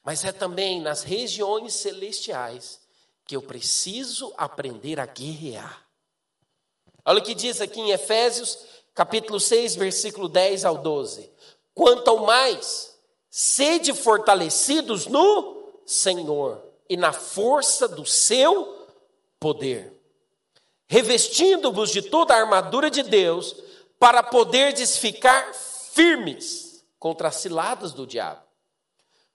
Mas 0.04 0.24
é 0.24 0.32
também 0.32 0.80
nas 0.80 1.02
regiões 1.02 1.74
celestiais 1.74 2.80
que 3.26 3.36
eu 3.36 3.42
preciso 3.42 4.32
aprender 4.38 5.00
a 5.00 5.06
guerrear. 5.08 5.84
Olha 7.04 7.20
o 7.20 7.24
que 7.24 7.34
diz 7.34 7.60
aqui 7.60 7.82
em 7.82 7.90
Efésios, 7.90 8.60
capítulo 8.94 9.40
6, 9.40 9.76
versículo 9.76 10.30
10 10.30 10.64
ao 10.64 10.78
12. 10.78 11.30
Quanto 11.74 12.08
ao 12.10 12.20
mais, 12.20 12.96
sede 13.32 13.94
fortalecidos 13.96 15.08
no 15.08 15.82
Senhor 15.84 16.64
e 16.88 16.96
na 16.96 17.12
força 17.12 17.88
do 17.88 18.06
seu 18.06 18.88
poder, 19.40 19.92
revestindo-vos 20.88 21.92
de 21.92 22.04
toda 22.04 22.36
a 22.36 22.40
armadura 22.40 22.92
de 22.92 23.02
Deus, 23.02 23.56
para 24.00 24.22
poderdes 24.22 24.98
ficar 24.98 25.54
firmes 25.54 26.67
contra 27.00 27.28
as 27.28 27.36
ciladas 27.36 27.94
do 27.94 28.06
diabo. 28.06 28.42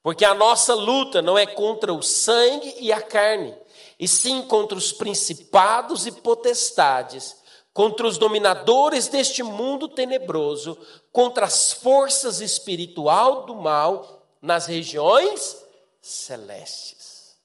Porque 0.03 0.25
a 0.25 0.35
nossa 0.35 0.75
luta 0.75 1.23
não 1.23 1.39
é 1.39 1.47
contra 1.47 1.93
o 1.95 2.03
sangue 2.03 2.75
e 2.81 2.93
a 2.93 3.01
carne, 3.01 3.57
e 3.99 4.09
sim 4.09 4.43
contra 4.43 4.77
os 4.77 4.93
principados 4.93 6.07
e 6.07 6.13
potestades, 6.13 7.37
contra 7.73 8.07
os 8.07 8.19
dominadores 8.19 9.07
deste 9.09 9.43
mundo 9.43 9.89
tenebroso, 9.89 10.77
contra 11.13 11.47
as 11.47 11.73
forças 11.73 12.41
espiritual 12.41 13.47
do 13.47 13.55
mal 13.55 14.27
nas 14.41 14.67
regiões 14.67 15.65
celestes. 16.01 17.37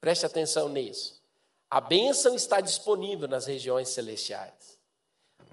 Preste 0.00 0.24
atenção 0.24 0.68
nisso. 0.68 1.20
A 1.68 1.80
bênção 1.80 2.36
está 2.36 2.60
disponível 2.60 3.26
nas 3.26 3.46
regiões 3.46 3.88
celestiais 3.88 4.63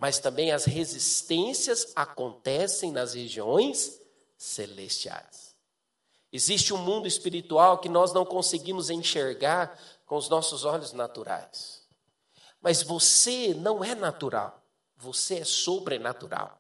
mas 0.02 0.18
também 0.18 0.52
as 0.52 0.66
resistências 0.66 1.92
acontecem 1.96 2.92
nas 2.92 3.14
regiões 3.14 4.02
celestiais. 4.36 5.56
Existe 6.34 6.74
um 6.74 6.78
mundo 6.78 7.08
espiritual 7.08 7.78
que 7.78 7.88
nós 7.88 8.12
não 8.12 8.26
conseguimos 8.26 8.90
enxergar 8.90 9.80
com 10.08 10.16
os 10.16 10.28
nossos 10.28 10.66
olhos 10.66 10.92
naturais. 10.92 11.84
Mas 12.60 12.82
você 12.82 13.54
não 13.54 13.84
é 13.84 13.94
natural, 13.94 14.64
você 14.98 15.36
é 15.40 15.46
sobrenatural. 15.46 16.60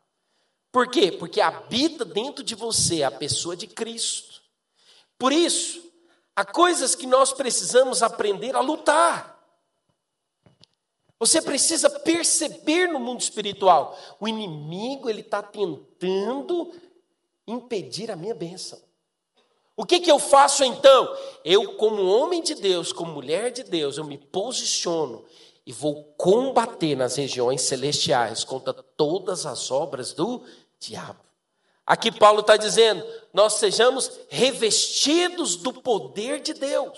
Por 0.72 0.92
quê? 0.92 1.12
Porque 1.12 1.42
habita 1.42 2.06
dentro 2.06 2.44
de 2.44 2.54
você 2.54 3.02
a 3.02 3.10
pessoa 3.10 3.56
de 3.56 3.66
Cristo. 3.66 4.40
Por 5.18 5.34
isso, 5.34 5.82
há 6.36 6.46
coisas 6.46 6.94
que 6.94 7.08
nós 7.08 7.34
precisamos 7.34 8.04
aprender 8.04 8.56
a 8.56 8.60
lutar. 8.60 9.41
Você 11.22 11.40
precisa 11.40 11.88
perceber 11.88 12.88
no 12.88 13.00
mundo 13.00 13.22
espiritual, 13.22 13.96
o 14.20 14.28
inimigo 14.28 15.08
ele 15.08 15.22
está 15.22 15.40
tentando 15.44 16.74
impedir 17.46 18.10
a 18.10 18.16
minha 18.16 18.34
bênção. 18.34 18.82
O 19.78 19.86
que, 19.86 20.00
que 20.00 20.12
eu 20.12 20.18
faço 20.18 20.64
então? 20.64 21.16
Eu, 21.46 21.76
como 21.76 22.04
homem 22.04 22.42
de 22.42 22.56
Deus, 22.56 22.92
como 22.92 23.14
mulher 23.14 23.52
de 23.52 23.62
Deus, 23.62 24.00
eu 24.00 24.04
me 24.04 24.18
posiciono 24.18 25.24
e 25.64 25.72
vou 25.72 26.06
combater 26.18 26.96
nas 26.96 27.18
regiões 27.18 27.62
celestiais 27.62 28.44
contra 28.44 28.74
todas 28.74 29.46
as 29.46 29.70
obras 29.70 30.14
do 30.14 30.44
diabo. 30.80 31.20
Aqui 31.86 32.12
Paulo 32.12 32.40
está 32.40 32.58
dizendo: 32.58 33.06
nós 33.32 33.54
sejamos 33.54 34.12
revestidos 34.28 35.56
do 35.56 35.72
poder 35.72 36.42
de 36.42 36.56
Deus. 36.56 36.98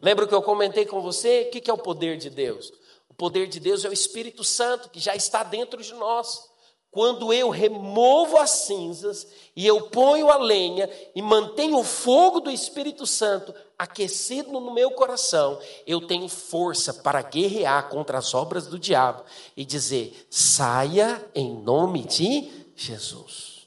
Lembra 0.00 0.26
que 0.26 0.34
eu 0.34 0.40
comentei 0.40 0.86
com 0.86 1.02
você? 1.02 1.42
O 1.42 1.50
que 1.50 1.70
é 1.70 1.74
o 1.74 1.76
poder 1.76 2.16
de 2.16 2.30
Deus? 2.30 2.72
Poder 3.18 3.48
de 3.48 3.60
Deus 3.60 3.84
é 3.84 3.88
o 3.90 3.92
Espírito 3.92 4.42
Santo 4.42 4.88
que 4.88 4.98
já 4.98 5.14
está 5.14 5.42
dentro 5.42 5.82
de 5.82 5.92
nós 5.92 6.48
quando 6.90 7.32
eu 7.32 7.50
removo 7.50 8.38
as 8.38 8.50
cinzas 8.50 9.26
e 9.54 9.66
eu 9.66 9.82
ponho 9.82 10.30
a 10.30 10.36
lenha 10.38 10.88
e 11.14 11.20
mantenho 11.20 11.78
o 11.78 11.84
fogo 11.84 12.40
do 12.40 12.50
Espírito 12.50 13.06
Santo 13.06 13.54
aquecido 13.78 14.50
no 14.50 14.72
meu 14.72 14.90
coração, 14.92 15.60
eu 15.86 16.06
tenho 16.06 16.28
força 16.28 16.92
para 16.92 17.22
guerrear 17.22 17.88
contra 17.88 18.18
as 18.18 18.34
obras 18.34 18.66
do 18.66 18.78
diabo 18.78 19.22
e 19.56 19.64
dizer: 19.64 20.26
saia 20.30 21.24
em 21.34 21.54
nome 21.54 22.04
de 22.04 22.50
Jesus. 22.74 23.58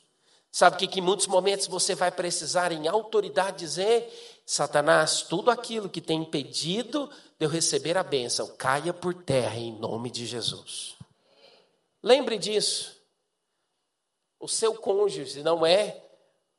Sabe 0.52 0.78
que, 0.78 0.88
que 0.88 1.00
em 1.00 1.04
muitos 1.04 1.28
momentos 1.28 1.68
você 1.68 1.96
vai 1.96 2.12
precisar 2.12 2.72
em 2.72 2.88
autoridade 2.88 3.60
dizer? 3.60 4.42
Satanás, 4.46 5.22
tudo 5.22 5.50
aquilo 5.50 5.88
que 5.88 6.02
tem 6.02 6.24
impedido 6.24 7.10
de 7.42 7.46
eu 7.46 7.50
receber 7.50 7.98
a 7.98 8.04
bênção, 8.04 8.56
caia 8.56 8.94
por 8.94 9.16
terra 9.16 9.56
em 9.56 9.72
nome 9.72 10.12
de 10.12 10.28
Jesus. 10.28 10.96
Lembre 12.04 12.38
disso. 12.38 13.02
O 14.40 14.48
seu 14.48 14.76
cônjuge 14.76 15.42
não 15.42 15.66
é 15.66 16.08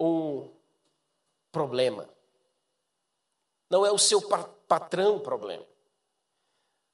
um 0.00 0.50
problema. 1.52 2.10
Não 3.70 3.86
é 3.86 3.92
o 3.92 3.98
seu 3.98 4.20
patrão 4.66 5.20
problema. 5.20 5.64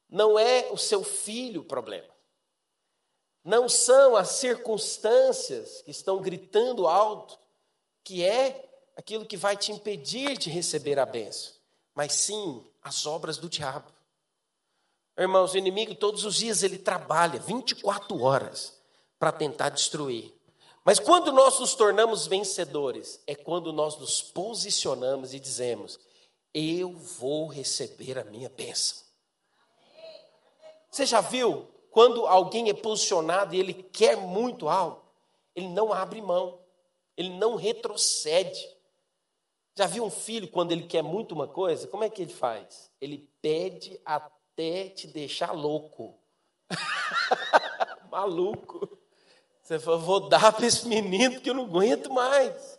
Não 0.06 0.38
é 0.38 0.70
o 0.70 0.76
seu 0.76 1.02
filho 1.02 1.64
problema. 1.64 2.14
Não 3.42 3.70
são 3.70 4.16
as 4.16 4.28
circunstâncias 4.32 5.80
que 5.80 5.90
estão 5.90 6.20
gritando 6.20 6.86
alto, 6.86 7.38
que 8.04 8.22
é 8.22 8.68
aquilo 8.94 9.24
que 9.24 9.38
vai 9.38 9.56
te 9.56 9.72
impedir 9.72 10.36
de 10.36 10.50
receber 10.50 10.98
a 10.98 11.06
benção, 11.06 11.54
mas 11.94 12.12
sim 12.12 12.70
as 12.88 13.04
obras 13.04 13.36
do 13.36 13.48
diabo. 13.48 13.92
Irmãos, 15.16 15.52
o 15.52 15.58
inimigo 15.58 15.94
todos 15.94 16.24
os 16.24 16.36
dias 16.36 16.62
ele 16.62 16.78
trabalha 16.78 17.38
24 17.38 18.20
horas 18.22 18.80
para 19.18 19.30
tentar 19.30 19.68
destruir. 19.68 20.34
Mas 20.84 20.98
quando 20.98 21.30
nós 21.32 21.58
nos 21.60 21.74
tornamos 21.74 22.26
vencedores, 22.26 23.20
é 23.26 23.34
quando 23.34 23.72
nós 23.72 23.98
nos 23.98 24.22
posicionamos 24.22 25.34
e 25.34 25.40
dizemos: 25.40 25.98
Eu 26.54 26.92
vou 26.92 27.46
receber 27.46 28.18
a 28.18 28.24
minha 28.24 28.48
bênção. 28.48 29.06
Você 30.90 31.04
já 31.04 31.20
viu 31.20 31.68
quando 31.90 32.26
alguém 32.26 32.70
é 32.70 32.74
posicionado 32.74 33.54
e 33.54 33.60
ele 33.60 33.74
quer 33.74 34.16
muito 34.16 34.68
algo, 34.68 35.04
ele 35.54 35.68
não 35.68 35.92
abre 35.92 36.22
mão, 36.22 36.58
ele 37.16 37.30
não 37.30 37.56
retrocede. 37.56 38.77
Já 39.78 39.86
viu 39.86 40.04
um 40.04 40.10
filho 40.10 40.48
quando 40.48 40.72
ele 40.72 40.82
quer 40.82 41.04
muito 41.04 41.36
uma 41.36 41.46
coisa? 41.46 41.86
Como 41.86 42.02
é 42.02 42.10
que 42.10 42.20
ele 42.20 42.32
faz? 42.32 42.90
Ele 43.00 43.30
pede 43.40 44.00
até 44.04 44.88
te 44.88 45.06
deixar 45.06 45.52
louco. 45.52 46.18
Maluco. 48.10 48.98
Você 49.62 49.78
falou, 49.78 50.00
vou 50.00 50.28
dar 50.28 50.52
para 50.52 50.66
esse 50.66 50.84
menino 50.88 51.40
que 51.40 51.48
eu 51.48 51.54
não 51.54 51.66
aguento 51.66 52.12
mais. 52.12 52.76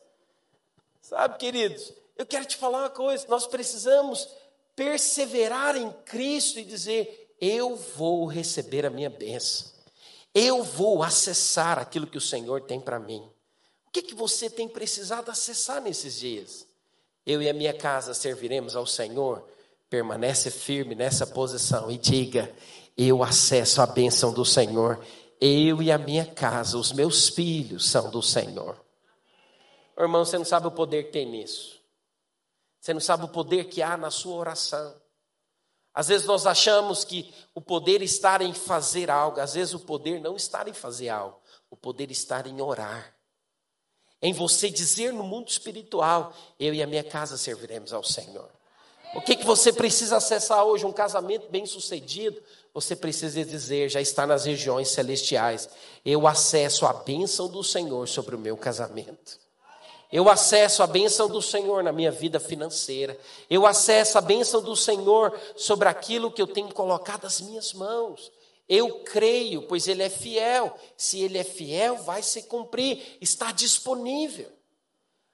Sabe, 1.02 1.38
queridos, 1.38 1.94
eu 2.18 2.26
quero 2.26 2.44
te 2.44 2.58
falar 2.58 2.80
uma 2.80 2.90
coisa: 2.90 3.26
nós 3.30 3.48
precisamos 3.48 4.28
perseverar 4.76 5.78
em 5.78 5.90
Cristo 6.04 6.60
e 6.60 6.66
dizer: 6.66 7.34
eu 7.40 7.78
vou 7.78 8.26
receber 8.26 8.86
a 8.86 8.90
minha 8.90 9.10
bênção, 9.10 9.72
eu 10.36 10.66
vou 10.66 11.02
acessar 11.02 11.80
aquilo 11.80 12.08
que 12.08 12.18
o 12.18 12.22
Senhor 12.22 12.60
tem 12.64 12.78
para 12.78 13.00
mim. 13.00 13.22
O 13.88 13.90
que, 13.90 14.02
que 14.02 14.14
você 14.14 14.50
tem 14.50 14.68
precisado 14.68 15.32
acessar 15.32 15.82
nesses 15.82 16.20
dias? 16.20 16.68
Eu 17.30 17.42
e 17.42 17.50
a 17.50 17.54
minha 17.54 17.74
casa 17.74 18.13
serviremos 18.13 18.76
ao 18.76 18.86
Senhor. 18.86 19.44
Permanece 19.89 20.50
firme 20.52 20.96
nessa 20.96 21.28
posição 21.28 21.92
e 21.92 21.98
diga: 21.98 22.52
Eu 22.98 23.24
acesso 23.24 23.82
a 23.82 23.86
bênção 23.86 24.34
do 24.34 24.46
Senhor 24.46 25.00
eu 25.42 25.82
e 25.82 25.89
a 25.92 25.98
minha 25.98 26.26
casa, 26.26 26.78
os 26.78 26.92
meus 26.92 27.30
filhos 27.30 27.89
são 27.89 28.10
do 28.10 28.22
Senhor. 28.22 28.78
Irmão, 29.98 30.26
você 30.26 30.38
não 30.38 30.46
sabe 30.46 30.68
o 30.68 30.72
poder 30.72 31.06
que 31.06 31.12
tem 31.12 31.26
nisso. 31.26 31.80
Você 32.80 32.94
não 32.94 33.02
sabe 33.02 33.24
o 33.24 33.30
poder 33.30 33.65
que 33.65 33.82
há 33.82 33.96
na 33.96 34.12
sua 34.12 34.36
oração. 34.36 34.94
Às 35.94 36.10
vezes 36.10 36.28
nós 36.28 36.46
achamos 36.46 37.04
que 37.04 37.34
o 37.54 37.62
poder 37.62 38.02
está 38.02 38.42
em 38.44 38.54
fazer 38.54 39.10
algo, 39.10 39.39
às 39.39 39.54
vezes 39.54 39.74
o 39.74 39.80
poder 39.80 40.20
não 40.22 40.36
está 40.36 40.68
em 40.68 40.74
fazer 40.74 41.10
algo, 41.10 41.39
o 41.70 41.76
poder 41.76 42.12
está 42.12 42.42
em 42.48 42.62
orar. 42.62 43.13
Em 44.21 44.34
você 44.34 44.69
dizer 44.69 45.13
no 45.13 45.23
mundo 45.23 45.47
espiritual: 45.47 46.34
Eu 46.60 46.73
e 46.73 46.84
a 46.84 46.88
minha 46.88 47.03
casa 47.03 47.38
serviremos 47.38 47.93
ao 47.93 48.03
Senhor. 48.03 48.49
O 49.15 49.21
que, 49.21 49.36
que 49.36 49.45
você 49.45 49.73
precisa 49.73 50.17
acessar 50.17 50.63
hoje? 50.63 50.86
Um 50.86 50.91
casamento 50.91 51.49
bem 51.49 51.65
sucedido? 51.65 52.41
Você 52.73 52.95
precisa 52.95 53.43
dizer, 53.43 53.89
já 53.89 53.99
está 53.99 54.27
nas 54.27 54.45
regiões 54.45 54.89
celestiais. 54.89 55.67
Eu 56.05 56.27
acesso 56.27 56.86
a 56.86 56.93
bênção 56.93 57.47
do 57.47 57.63
Senhor 57.63 58.08
sobre 58.08 58.36
o 58.36 58.39
meu 58.39 58.55
casamento. 58.55 59.39
Eu 60.12 60.29
acesso 60.29 60.82
a 60.84 60.88
bênção 60.88 61.27
do 61.27 61.41
Senhor 61.41 61.84
na 61.84 61.91
minha 61.91 62.12
vida 62.12 62.39
financeira. 62.39 63.17
Eu 63.49 63.65
acesso 63.65 64.17
a 64.17 64.21
bênção 64.21 64.62
do 64.62 64.75
Senhor 64.75 65.38
sobre 65.55 65.88
aquilo 65.88 66.32
que 66.32 66.41
eu 66.41 66.47
tenho 66.47 66.73
colocado 66.73 67.25
as 67.25 67.41
minhas 67.41 67.73
mãos. 67.73 68.32
Eu 68.69 68.99
creio, 69.03 69.63
pois 69.63 69.88
Ele 69.88 70.03
é 70.03 70.10
fiel. 70.10 70.77
Se 70.95 71.19
Ele 71.19 71.39
é 71.39 71.43
fiel, 71.43 71.97
vai 71.97 72.21
se 72.21 72.43
cumprir. 72.43 73.17
Está 73.19 73.51
disponível. 73.51 74.51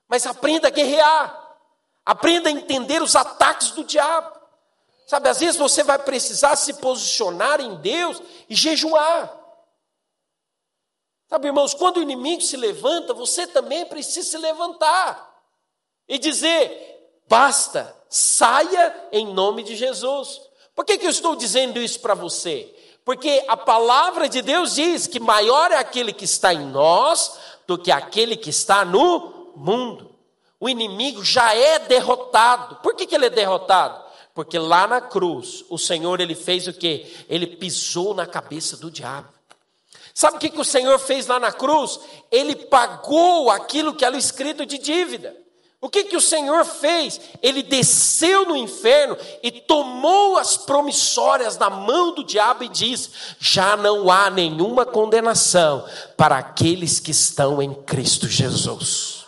Mas 0.08 0.26
aprenda 0.26 0.70
a 0.70 0.72
guerrear. 0.72 1.58
Aprenda 2.06 2.48
a 2.48 2.52
entender 2.52 3.02
os 3.02 3.14
ataques 3.14 3.72
do 3.72 3.84
diabo. 3.84 4.40
Sabe, 5.06 5.28
às 5.30 5.40
vezes 5.40 5.58
você 5.58 5.84
vai 5.84 6.00
precisar 6.00 6.56
se 6.56 6.76
posicionar 6.76 7.60
em 7.60 7.76
Deus 7.76 8.22
e 8.50 8.56
jejuar. 8.56 9.42
Sabe, 11.28 11.48
irmãos, 11.48 11.74
quando 11.74 11.98
o 11.98 12.02
inimigo 12.02 12.42
se 12.42 12.56
levanta, 12.56 13.14
você 13.14 13.46
também 13.46 13.86
precisa 13.86 14.30
se 14.30 14.38
levantar 14.38 15.44
e 16.08 16.18
dizer: 16.18 17.22
basta, 17.28 17.96
saia 18.10 19.10
em 19.12 19.34
nome 19.34 19.64
de 19.64 19.76
Jesus. 19.76 20.42
Por 20.74 20.86
que, 20.86 20.98
que 20.98 21.06
eu 21.06 21.12
estou 21.12 21.36
dizendo 21.36 21.80
isso 21.80 22.00
para 22.00 22.14
você? 22.14 22.75
Porque 23.06 23.46
a 23.48 23.56
palavra 23.56 24.28
de 24.28 24.42
Deus 24.42 24.76
diz 24.76 25.08
que 25.08 25.20
maior 25.20 25.72
é 25.72 25.78
aquele 25.78 26.12
que 26.12 26.26
está 26.26 26.54
em 26.54 26.66
nós 26.66 27.40
do 27.66 27.78
que 27.78 27.92
aquele 27.92 28.36
que 28.36 28.50
está 28.50 28.84
no 28.84 29.54
mundo 29.56 30.16
o 30.60 30.70
inimigo 30.70 31.24
já 31.24 31.54
é 31.54 31.80
derrotado. 31.80 32.78
Por 32.78 32.96
que, 32.96 33.06
que 33.06 33.16
ele 33.16 33.28
é 33.28 33.30
derrotado? 33.30 34.04
Porque 34.34 34.58
lá 34.58 34.88
na 34.88 35.00
cruz, 35.00 35.64
o 35.70 35.78
Senhor 35.78 36.20
ele 36.20 36.36
fez 36.36 36.68
o 36.68 36.74
que? 36.74 37.06
Ele 37.30 37.48
pisou 37.48 38.14
na 38.14 38.26
cabeça 38.26 38.76
do 38.76 38.90
diabo. 38.90 39.30
Sabe 40.14 40.38
o 40.38 40.40
que, 40.40 40.50
que 40.50 40.60
o 40.60 40.66
Senhor 40.66 40.98
fez 40.98 41.28
lá 41.28 41.40
na 41.40 41.52
cruz? 41.52 42.00
Ele 42.32 42.56
pagou 42.56 43.52
aquilo 43.52 43.94
que 43.94 44.04
era 44.04 44.18
escrito 44.18 44.66
de 44.66 44.78
dívida. 44.78 45.36
O 45.86 45.90
que, 45.90 46.06
que 46.06 46.18
o 46.18 46.22
Senhor 46.22 46.66
fez? 46.66 47.22
Ele 47.44 47.62
desceu 47.62 48.44
no 48.44 48.56
inferno 48.56 49.16
e 49.44 49.52
tomou 49.52 50.36
as 50.36 50.58
promissórias 50.58 51.58
da 51.58 51.70
mão 51.70 52.12
do 52.12 52.24
diabo 52.24 52.64
e 52.64 52.70
disse: 52.70 53.12
Já 53.40 53.78
não 53.78 54.10
há 54.10 54.32
nenhuma 54.32 54.84
condenação 54.84 55.88
para 56.18 56.40
aqueles 56.40 57.00
que 57.00 57.12
estão 57.12 57.62
em 57.62 57.72
Cristo 57.72 58.28
Jesus. 58.28 59.28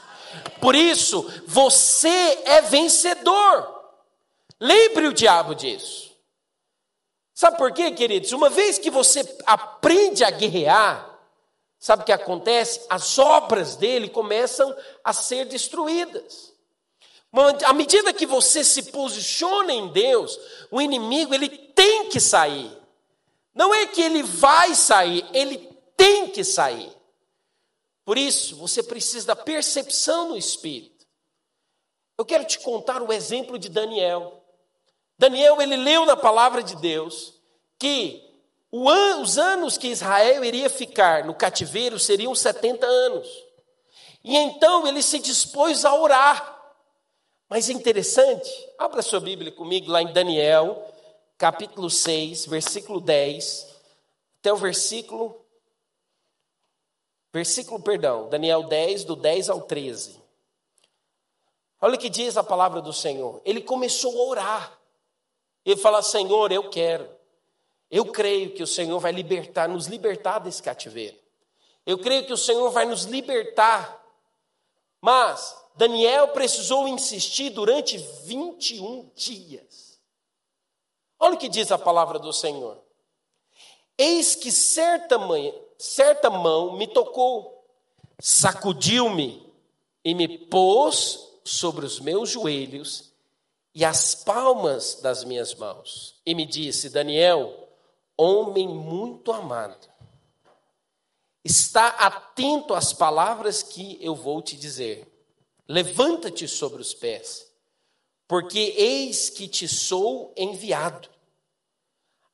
Por 0.60 0.74
isso, 0.74 1.32
você 1.46 2.42
é 2.44 2.60
vencedor. 2.64 3.76
Lembre 4.60 5.10
o 5.10 5.14
diabo 5.14 5.54
disso. 5.54 6.12
Sabe 7.36 7.56
por 7.60 7.72
quê, 7.72 7.92
queridos? 7.92 8.32
Uma 8.32 8.50
vez 8.50 8.80
que 8.80 8.90
você 8.90 9.38
aprende 9.46 10.24
a 10.24 10.32
guerrear, 10.32 11.17
sabe 11.80 12.04
o 12.04 12.06
que 12.06 12.12
acontece? 12.12 12.86
As 12.90 13.18
obras 13.18 13.76
dele 13.76 14.10
começam 14.10 14.76
a 15.04 15.14
ser 15.14 15.46
destruídas. 15.46 16.54
À 17.66 17.74
medida 17.74 18.14
que 18.14 18.26
você 18.26 18.64
se 18.64 18.84
posiciona 18.84 19.72
em 19.74 19.90
Deus, 19.90 20.40
o 20.72 20.82
inimigo 20.82 21.34
ele 21.34 21.50
tem 21.50 22.10
que 22.10 22.20
sair. 22.20 22.72
Não 23.54 23.74
é 23.74 23.86
que 23.86 24.02
ele 24.02 24.24
vai 24.24 24.74
sair, 24.76 25.26
ele 25.34 25.58
tem 25.96 26.30
que 26.30 26.44
sair. 26.44 26.92
Por 28.06 28.18
isso, 28.18 28.56
você 28.56 28.82
precisa 28.82 29.28
da 29.28 29.36
percepção 29.36 30.30
no 30.30 30.38
espírito. 30.38 31.06
Eu 32.18 32.26
quero 32.26 32.46
te 32.46 32.60
contar 32.60 33.02
o 33.02 33.12
exemplo 33.12 33.60
de 33.60 33.70
Daniel. 33.70 34.44
Daniel, 35.20 35.62
ele 35.62 35.76
leu 35.76 36.06
na 36.06 36.16
palavra 36.16 36.64
de 36.64 36.76
Deus 36.78 37.34
que 37.78 38.27
os 38.72 39.38
anos 39.38 39.78
que 39.78 39.88
Israel 39.88 40.44
iria 40.44 40.70
ficar 40.70 41.24
no 41.24 41.34
cativeiro 41.34 41.98
seriam 41.98 42.36
70 42.36 42.86
anos. 42.86 43.28
E 44.24 44.36
então 44.36 44.86
ele 44.86 45.02
se 45.02 45.20
dispôs 45.20 45.86
a 45.86 45.94
orar. 45.94 46.56
Mas 47.50 47.70
é 47.70 47.74
interessante, 47.74 48.50
abra 48.78 49.02
sua 49.02 49.22
Bíblia 49.22 49.54
comigo 49.54 49.90
lá 49.90 50.02
em 50.02 50.12
Daniel, 50.12 50.86
capítulo 51.38 51.90
6, 51.90 52.46
versículo 52.48 53.00
10, 53.00 53.74
até 54.40 54.52
o 54.52 54.58
versículo. 54.58 55.46
Versículo, 57.34 57.82
perdão, 57.82 58.28
Daniel 58.28 58.64
10, 58.64 59.06
do 59.06 59.16
10 59.16 59.50
ao 59.50 59.62
13. 59.62 60.22
Olha 61.80 61.96
o 61.96 61.98
que 61.98 62.10
diz 62.10 62.36
a 62.36 62.44
palavra 62.44 62.82
do 62.82 62.92
Senhor. 62.92 63.42
Ele 63.46 63.62
começou 63.62 64.20
a 64.20 64.26
orar. 64.26 64.80
Ele 65.64 65.80
fala: 65.80 66.02
Senhor, 66.02 66.52
eu 66.52 66.70
quero. 66.70 67.17
Eu 67.90 68.06
creio 68.12 68.54
que 68.54 68.64
o 68.64 68.68
Senhor 68.68 69.00
vai 69.00 69.12
libertar, 69.12 69.70
nos 69.70 69.88
libertar 69.88 70.40
desse 70.40 70.62
cativeiro. 70.62 71.18
Eu 71.86 71.98
creio 71.98 72.26
que 72.26 72.34
o 72.34 72.38
Senhor 72.38 72.70
vai 72.70 72.86
nos 72.86 73.04
libertar. 73.04 74.04
Mas 75.02 75.56
Daniel 75.76 76.30
precisou 76.30 76.88
insistir 76.88 77.52
durante 77.52 77.98
21 77.98 79.12
dias. 79.16 80.00
Olha 81.20 81.36
o 81.36 81.38
que 81.38 81.48
diz 81.48 81.72
a 81.72 81.78
palavra 81.78 82.20
do 82.20 82.34
Senhor. 82.34 82.84
Eis 83.98 84.36
que 84.36 84.52
certa, 84.52 85.18
certa 85.78 86.30
mão 86.30 86.78
me 86.78 86.88
tocou, 86.88 87.66
sacudiu-me 88.20 89.52
e 90.04 90.14
me 90.14 90.38
pôs 90.38 91.28
sobre 91.44 91.86
os 91.86 92.00
meus 92.00 92.30
joelhos 92.30 93.12
e 93.74 93.86
as 93.86 94.14
palmas 94.14 94.96
das 94.96 95.24
minhas 95.24 95.56
mãos. 95.56 96.20
E 96.26 96.36
me 96.36 96.46
disse: 96.46 96.90
Daniel, 96.90 97.67
homem 98.18 98.68
muito 98.68 99.32
amado, 99.32 99.88
está 101.44 101.88
atento 101.88 102.74
às 102.74 102.92
palavras 102.92 103.62
que 103.62 103.98
eu 104.02 104.16
vou 104.16 104.42
te 104.42 104.58
dizer 104.58 105.08
Levanta-te 105.68 106.48
sobre 106.48 106.82
os 106.82 106.94
pés, 106.94 107.52
porque 108.26 108.74
eis 108.78 109.30
que 109.30 109.50
te 109.50 109.68
sou 109.68 110.34
enviado. 110.38 111.10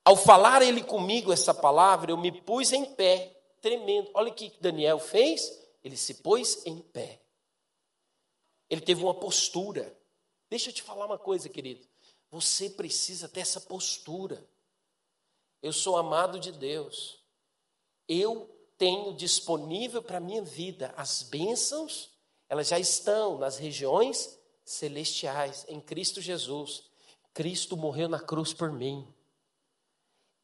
Ao 0.06 0.15
falar 0.15 0.62
ele 0.62 0.84
comigo 0.84 1.34
essa 1.34 1.54
palavra, 1.54 2.12
eu 2.12 2.17
me 2.17 2.32
pus 2.32 2.72
em 2.72 2.86
pé, 2.93 3.41
tremendo. 3.60 4.12
Olha 4.13 4.32
o 4.32 4.36
que 4.36 4.54
Daniel 4.60 5.00
fez, 5.00 5.60
ele 5.84 5.98
se 5.98 6.15
pôs 6.15 6.63
em 6.65 6.78
pé. 6.80 7.22
Ele 8.69 8.82
teve 8.82 9.02
uma 9.04 9.15
postura. 9.15 9.98
Deixa 10.48 10.69
eu 10.69 10.74
te 10.74 10.84
falar 10.84 11.08
uma 11.08 11.17
coisa, 11.17 11.50
querido. 11.50 11.88
Você 12.30 12.69
precisa 12.69 13.28
ter 13.28 13.39
essa 13.41 13.62
postura. 13.62 14.46
Eu 15.63 15.73
sou 15.73 15.97
amado 15.97 16.39
de 16.39 16.52
Deus. 16.52 17.19
Eu 18.08 18.47
tenho 18.78 19.15
disponível 19.15 20.04
para 20.04 20.17
a 20.17 20.21
minha 20.21 20.43
vida 20.43 20.93
as 20.95 21.23
bênçãos 21.23 22.13
elas 22.54 22.67
já 22.67 22.78
estão 22.78 23.39
nas 23.39 23.58
regiões 23.58 24.38
celestiais, 24.63 25.65
em 25.67 25.82
Cristo 25.82 26.21
Jesus. 26.21 26.84
Cristo 27.34 27.76
morreu 27.76 28.08
na 28.08 28.19
cruz 28.19 28.54
por 28.54 28.71
mim. 28.71 29.12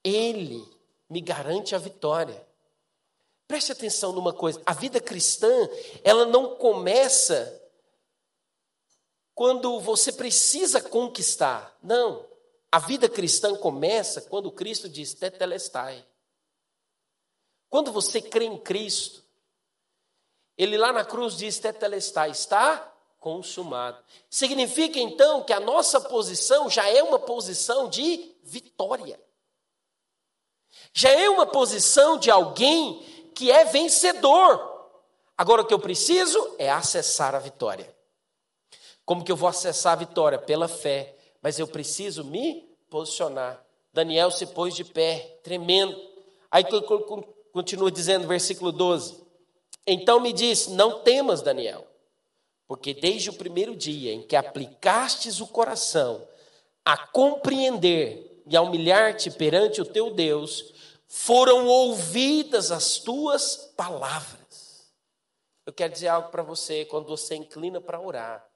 Ele 0.03 0.67
me 1.07 1.21
garante 1.21 1.75
a 1.75 1.77
vitória. 1.77 2.47
Preste 3.47 3.71
atenção 3.71 4.11
numa 4.11 4.33
coisa: 4.33 4.59
a 4.65 4.73
vida 4.73 4.99
cristã, 4.99 5.69
ela 6.03 6.25
não 6.25 6.55
começa 6.55 7.61
quando 9.35 9.79
você 9.79 10.11
precisa 10.11 10.81
conquistar. 10.81 11.77
Não. 11.83 12.25
A 12.71 12.79
vida 12.79 13.09
cristã 13.09 13.55
começa 13.55 14.21
quando 14.21 14.51
Cristo 14.51 14.87
diz 14.87 15.13
tetelestai. 15.13 16.05
Quando 17.69 17.91
você 17.91 18.21
crê 18.21 18.45
em 18.45 18.57
Cristo, 18.57 19.23
ele 20.57 20.77
lá 20.77 20.91
na 20.91 21.05
cruz 21.05 21.37
diz: 21.37 21.57
Tetelestai, 21.57 22.31
está 22.31 22.93
consumado. 23.19 24.03
Significa 24.29 24.99
então 24.99 25.43
que 25.43 25.53
a 25.53 25.59
nossa 25.59 26.01
posição 26.01 26.69
já 26.69 26.87
é 26.89 27.01
uma 27.01 27.19
posição 27.19 27.89
de 27.89 28.35
vitória. 28.43 29.19
Já 30.93 31.09
é 31.09 31.29
uma 31.29 31.45
posição 31.45 32.17
de 32.17 32.29
alguém 32.31 33.31
que 33.35 33.51
é 33.51 33.65
vencedor. 33.65 34.67
Agora 35.37 35.61
o 35.61 35.65
que 35.65 35.73
eu 35.73 35.79
preciso 35.79 36.55
é 36.57 36.69
acessar 36.69 37.35
a 37.35 37.39
vitória. 37.39 37.95
Como 39.05 39.23
que 39.23 39.31
eu 39.31 39.35
vou 39.37 39.49
acessar 39.49 39.93
a 39.93 39.95
vitória? 39.95 40.37
Pela 40.37 40.67
fé. 40.67 41.15
Mas 41.41 41.59
eu 41.59 41.67
preciso 41.67 42.23
me 42.23 42.69
posicionar. 42.89 43.63
Daniel 43.93 44.31
se 44.31 44.45
pôs 44.47 44.75
de 44.75 44.83
pé, 44.83 45.39
tremendo. 45.43 45.99
Aí 46.51 46.63
continua 47.51 47.91
dizendo, 47.91 48.27
versículo 48.27 48.71
12: 48.71 49.29
então 49.89 50.19
me 50.19 50.31
disse: 50.31 50.71
Não 50.71 50.99
temas, 50.99 51.41
Daniel, 51.41 51.87
porque 52.67 52.93
desde 52.93 53.31
o 53.31 53.33
primeiro 53.33 53.75
dia 53.75 54.13
em 54.13 54.21
que 54.21 54.35
aplicastes 54.35 55.41
o 55.41 55.47
coração 55.47 56.27
a 56.85 56.95
compreender 56.95 58.43
e 58.45 58.55
a 58.55 58.61
humilhar-te 58.61 59.31
perante 59.31 59.81
o 59.81 59.85
teu 59.85 60.11
Deus, 60.11 60.73
foram 61.07 61.67
ouvidas 61.67 62.71
as 62.71 62.97
tuas 62.99 63.55
palavras. 63.75 64.87
Eu 65.65 65.73
quero 65.73 65.93
dizer 65.93 66.07
algo 66.07 66.29
para 66.29 66.41
você, 66.41 66.85
quando 66.85 67.07
você 67.07 67.35
inclina 67.35 67.79
para 67.79 67.99
orar, 67.99 68.47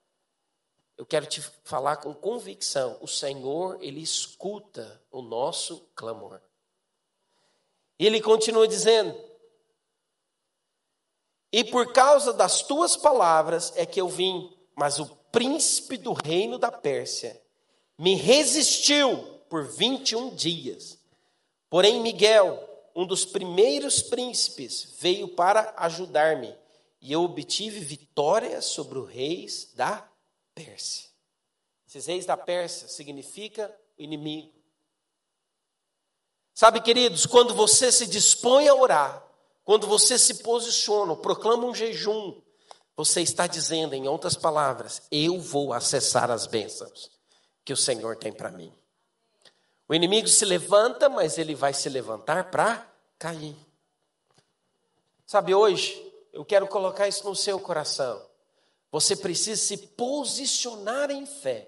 eu 0.97 1.05
quero 1.05 1.25
te 1.25 1.41
falar 1.63 1.97
com 1.97 2.13
convicção: 2.13 2.97
o 3.01 3.07
Senhor, 3.07 3.77
Ele 3.81 4.01
escuta 4.01 5.01
o 5.11 5.21
nosso 5.21 5.89
clamor. 5.95 6.41
E 7.99 8.05
Ele 8.05 8.21
continua 8.21 8.67
dizendo: 8.67 9.17
e 11.53 11.63
por 11.63 11.93
causa 11.93 12.33
das 12.33 12.63
tuas 12.63 12.97
palavras 12.97 13.71
é 13.75 13.85
que 13.85 14.01
eu 14.01 14.09
vim, 14.09 14.51
mas 14.75 14.97
o 14.97 15.05
príncipe 15.31 15.97
do 15.97 16.11
reino 16.11 16.57
da 16.57 16.71
Pérsia 16.71 17.39
me 17.95 18.15
resistiu 18.15 19.17
por 19.47 19.67
21 19.67 20.33
dias. 20.33 20.97
Porém, 21.69 22.01
Miguel, 22.01 22.59
um 22.95 23.05
dos 23.05 23.23
primeiros 23.23 24.01
príncipes, 24.01 24.95
veio 24.99 25.27
para 25.27 25.75
ajudar-me, 25.77 26.55
e 26.99 27.13
eu 27.13 27.21
obtive 27.21 27.79
vitória 27.79 28.59
sobre 28.59 28.97
os 28.97 29.07
reis 29.07 29.71
da 29.75 30.09
Pérsia. 30.53 31.09
Esses 31.87 32.05
reis 32.07 32.25
da 32.25 32.37
Pérsia 32.37 32.87
significa 32.87 33.73
o 33.97 34.01
inimigo. 34.01 34.51
Sabe, 36.53 36.81
queridos, 36.81 37.25
quando 37.25 37.53
você 37.53 37.91
se 37.91 38.05
dispõe 38.05 38.67
a 38.67 38.75
orar, 38.75 39.23
quando 39.63 39.87
você 39.87 40.19
se 40.19 40.43
posiciona, 40.43 41.15
proclama 41.15 41.65
um 41.65 41.73
jejum, 41.73 42.41
você 42.95 43.21
está 43.21 43.47
dizendo, 43.47 43.95
em 43.95 44.07
outras 44.07 44.35
palavras, 44.35 45.01
eu 45.11 45.39
vou 45.39 45.73
acessar 45.73 46.29
as 46.29 46.45
bênçãos 46.45 47.09
que 47.65 47.73
o 47.73 47.77
Senhor 47.77 48.17
tem 48.17 48.31
para 48.31 48.51
mim. 48.51 48.73
O 49.87 49.95
inimigo 49.95 50.27
se 50.27 50.45
levanta, 50.45 51.09
mas 51.09 51.37
ele 51.37 51.55
vai 51.55 51.73
se 51.73 51.89
levantar 51.89 52.51
para 52.51 52.87
cair. 53.17 53.55
Sabe, 55.25 55.55
hoje, 55.55 56.13
eu 56.31 56.45
quero 56.45 56.67
colocar 56.67 57.07
isso 57.07 57.23
no 57.27 57.35
seu 57.35 57.59
coração. 57.59 58.23
Você 58.93 59.15
precisa 59.15 59.59
se 59.59 59.75
posicionar 59.75 61.09
em 61.09 61.25
fé, 61.25 61.67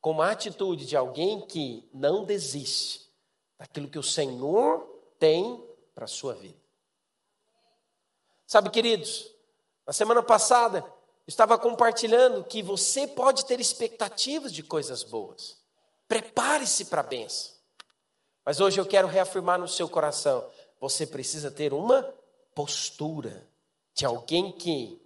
com 0.00 0.22
a 0.22 0.30
atitude 0.30 0.86
de 0.86 0.96
alguém 0.96 1.44
que 1.44 1.90
não 1.92 2.24
desiste 2.24 3.10
daquilo 3.58 3.88
que 3.88 3.98
o 3.98 4.02
Senhor 4.02 4.86
tem 5.18 5.60
para 5.92 6.04
a 6.04 6.08
sua 6.08 6.32
vida. 6.34 6.56
Sabe, 8.46 8.70
queridos, 8.70 9.34
na 9.84 9.92
semana 9.92 10.22
passada 10.22 10.86
estava 11.26 11.58
compartilhando 11.58 12.44
que 12.44 12.62
você 12.62 13.08
pode 13.08 13.44
ter 13.44 13.58
expectativas 13.58 14.52
de 14.52 14.62
coisas 14.62 15.02
boas. 15.02 15.58
Prepare-se 16.06 16.84
para 16.84 17.00
a 17.00 17.04
benção. 17.04 17.52
Mas 18.44 18.60
hoje 18.60 18.80
eu 18.80 18.86
quero 18.86 19.08
reafirmar 19.08 19.58
no 19.58 19.66
seu 19.66 19.88
coração: 19.88 20.48
você 20.78 21.04
precisa 21.04 21.50
ter 21.50 21.72
uma 21.72 22.14
postura 22.54 23.44
de 23.92 24.06
alguém 24.06 24.52
que 24.52 24.99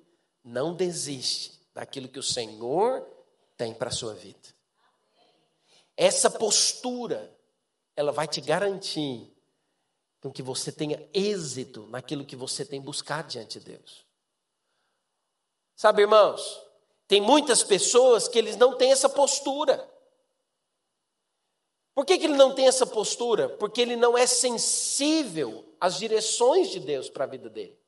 não 0.45 0.75
desiste 0.75 1.59
daquilo 1.73 2.09
que 2.09 2.19
o 2.19 2.23
Senhor 2.23 3.07
tem 3.57 3.73
para 3.73 3.89
a 3.89 3.93
sua 3.93 4.15
vida. 4.15 4.55
Essa 5.97 6.31
postura, 6.31 7.35
ela 7.97 8.13
vai 8.13 8.29
te 8.29 8.41
garantir 8.41 9.33
com 10.21 10.31
que 10.31 10.43
você 10.43 10.71
tenha 10.71 11.09
êxito 11.13 11.87
naquilo 11.89 12.25
que 12.25 12.37
você 12.37 12.65
tem 12.65 12.81
buscado 12.81 13.29
diante 13.29 13.59
de 13.59 13.67
Deus. 13.67 14.05
Sabe, 15.77 16.03
irmãos, 16.03 16.63
Tem 17.07 17.21
muitas 17.21 17.63
pessoas 17.63 18.29
que 18.29 18.39
eles 18.39 18.57
não 18.57 18.77
têm 18.77 18.91
essa 18.91 19.09
postura. 19.09 19.89
Por 21.95 22.05
que, 22.05 22.19
que 22.19 22.25
ele 22.25 22.37
não 22.37 22.55
tem 22.55 22.67
essa 22.67 22.87
postura? 22.87 23.49
Porque 23.49 23.81
ele 23.81 23.95
não 23.95 24.17
é 24.17 24.27
sensível 24.27 25.65
às 25.79 25.99
direções 25.99 26.71
de 26.71 26.81
Deus 26.81 27.09
para 27.11 27.25
a 27.25 27.29
vida 27.29 27.49
dele. 27.51 27.79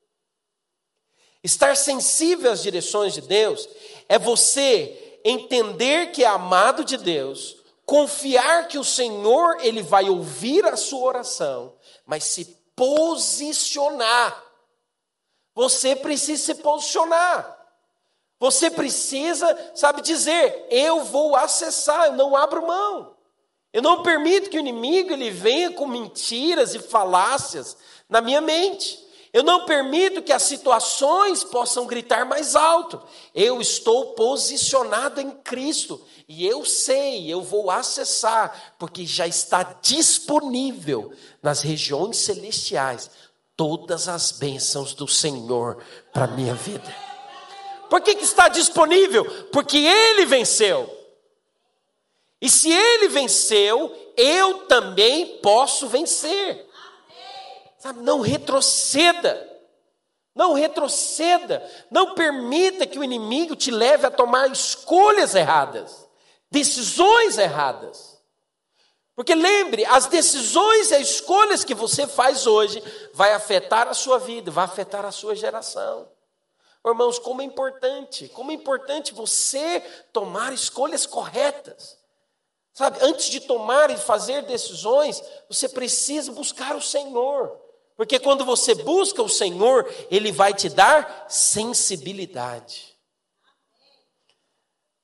Estar 1.47 1.77
sensível 1.77 2.51
às 2.51 2.61
direções 2.61 3.15
de 3.15 3.21
Deus 3.21 3.69
é 4.09 4.19
você 4.19 5.21
entender 5.25 6.11
que 6.11 6.25
é 6.25 6.27
amado 6.27 6.85
de 6.85 6.97
Deus, 6.97 7.59
confiar 7.85 8.67
que 8.67 8.77
o 8.77 8.83
Senhor 8.83 9.59
ele 9.61 9.81
vai 9.81 10.11
ouvir 10.11 10.65
a 10.65 10.77
sua 10.77 11.07
oração, 11.07 11.73
mas 12.05 12.25
se 12.25 12.47
posicionar. 12.75 14.45
Você 15.55 15.95
precisa 15.95 16.43
se 16.43 16.55
posicionar. 16.57 17.57
Você 18.41 18.69
precisa, 18.69 19.71
sabe, 19.73 20.03
dizer: 20.03 20.67
eu 20.69 21.05
vou 21.05 21.37
acessar, 21.37 22.07
eu 22.07 22.15
não 22.15 22.35
abro 22.35 22.67
mão. 22.67 23.15
Eu 23.73 23.83
não 23.83 24.03
permito 24.03 24.51
que 24.51 24.57
o 24.57 24.61
inimigo 24.61 25.13
ele 25.13 25.31
venha 25.31 25.71
com 25.71 25.87
mentiras 25.87 26.75
e 26.75 26.81
falácias 26.81 27.77
na 28.09 28.21
minha 28.21 28.41
mente. 28.41 29.06
Eu 29.37 29.43
não 29.43 29.67
permito 29.67 30.23
que 30.23 30.33
as 30.33 30.45
situações 30.45 31.45
possam 31.45 31.85
gritar 31.85 32.25
mais 32.25 32.57
alto. 32.57 33.03
Eu 33.35 33.61
estou 33.61 34.15
posicionado 34.15 35.21
em 35.21 35.31
Cristo 35.31 36.03
e 36.27 36.47
eu 36.47 36.65
sei, 36.65 37.31
eu 37.31 37.43
vou 37.43 37.71
acessar, 37.71 38.75
porque 38.79 39.05
já 39.05 39.27
está 39.27 39.63
disponível 39.83 41.13
nas 41.43 41.61
regiões 41.61 42.17
celestiais 42.17 43.11
todas 43.55 44.09
as 44.09 44.33
bênçãos 44.33 44.95
do 44.95 45.07
Senhor 45.07 45.85
para 46.15 46.29
minha 46.29 46.55
vida. 46.55 46.97
Por 47.91 48.01
que, 48.01 48.15
que 48.15 48.25
está 48.25 48.49
disponível? 48.49 49.23
Porque 49.53 49.77
Ele 49.77 50.25
venceu. 50.25 50.91
E 52.41 52.49
se 52.49 52.73
Ele 52.73 53.09
venceu, 53.09 53.95
eu 54.17 54.61
também 54.61 55.37
posso 55.43 55.89
vencer. 55.89 56.67
Sabe, 57.79 58.01
não 58.01 58.21
retroceda. 58.21 59.53
Não 60.35 60.53
retroceda. 60.53 61.69
Não 61.91 62.15
permita 62.15 62.87
que 62.87 62.99
o 62.99 63.05
inimigo 63.05 63.57
te 63.57 63.71
leve 63.71 64.07
a 64.07 64.11
tomar 64.11 64.51
escolhas 64.51 65.35
erradas, 65.35 66.09
decisões 66.51 67.39
erradas. 67.39 68.17
Porque 69.15 69.35
lembre, 69.35 69.87
as 69.87 70.07
decisões 70.07 70.91
e 70.91 70.95
as 70.95 71.09
escolhas 71.09 71.65
que 71.65 71.75
você 71.75 72.07
faz 72.07 72.47
hoje 72.47 72.83
vai 73.15 73.33
afetar 73.33 73.89
a 73.89 73.95
sua 73.95 74.19
vida, 74.19 74.51
vai 74.51 74.67
afetar 74.67 75.07
a 75.07 75.11
sua 75.11 75.35
geração. 75.35 76.07
Irmãos, 76.87 77.19
como 77.19 77.41
é 77.41 77.45
importante, 77.45 78.29
como 78.29 78.51
é 78.53 78.55
importante 78.55 79.15
você 79.15 79.81
tomar 80.13 80.53
escolhas 80.53 81.07
corretas. 81.07 81.99
Sabe, 82.75 82.99
antes 83.01 83.31
de 83.31 83.41
tomar 83.41 83.91
e 83.91 83.97
fazer 83.97 84.43
decisões, 84.43 85.23
você 85.49 85.67
precisa 85.67 86.31
buscar 86.31 86.77
o 86.77 86.83
Senhor. 86.83 87.59
Porque 87.97 88.19
quando 88.19 88.45
você 88.45 88.75
busca 88.75 89.23
o 89.23 89.29
Senhor, 89.29 89.91
Ele 90.11 90.31
vai 90.31 90.53
te 90.53 90.69
dar 90.69 91.27
sensibilidade. 91.29 92.95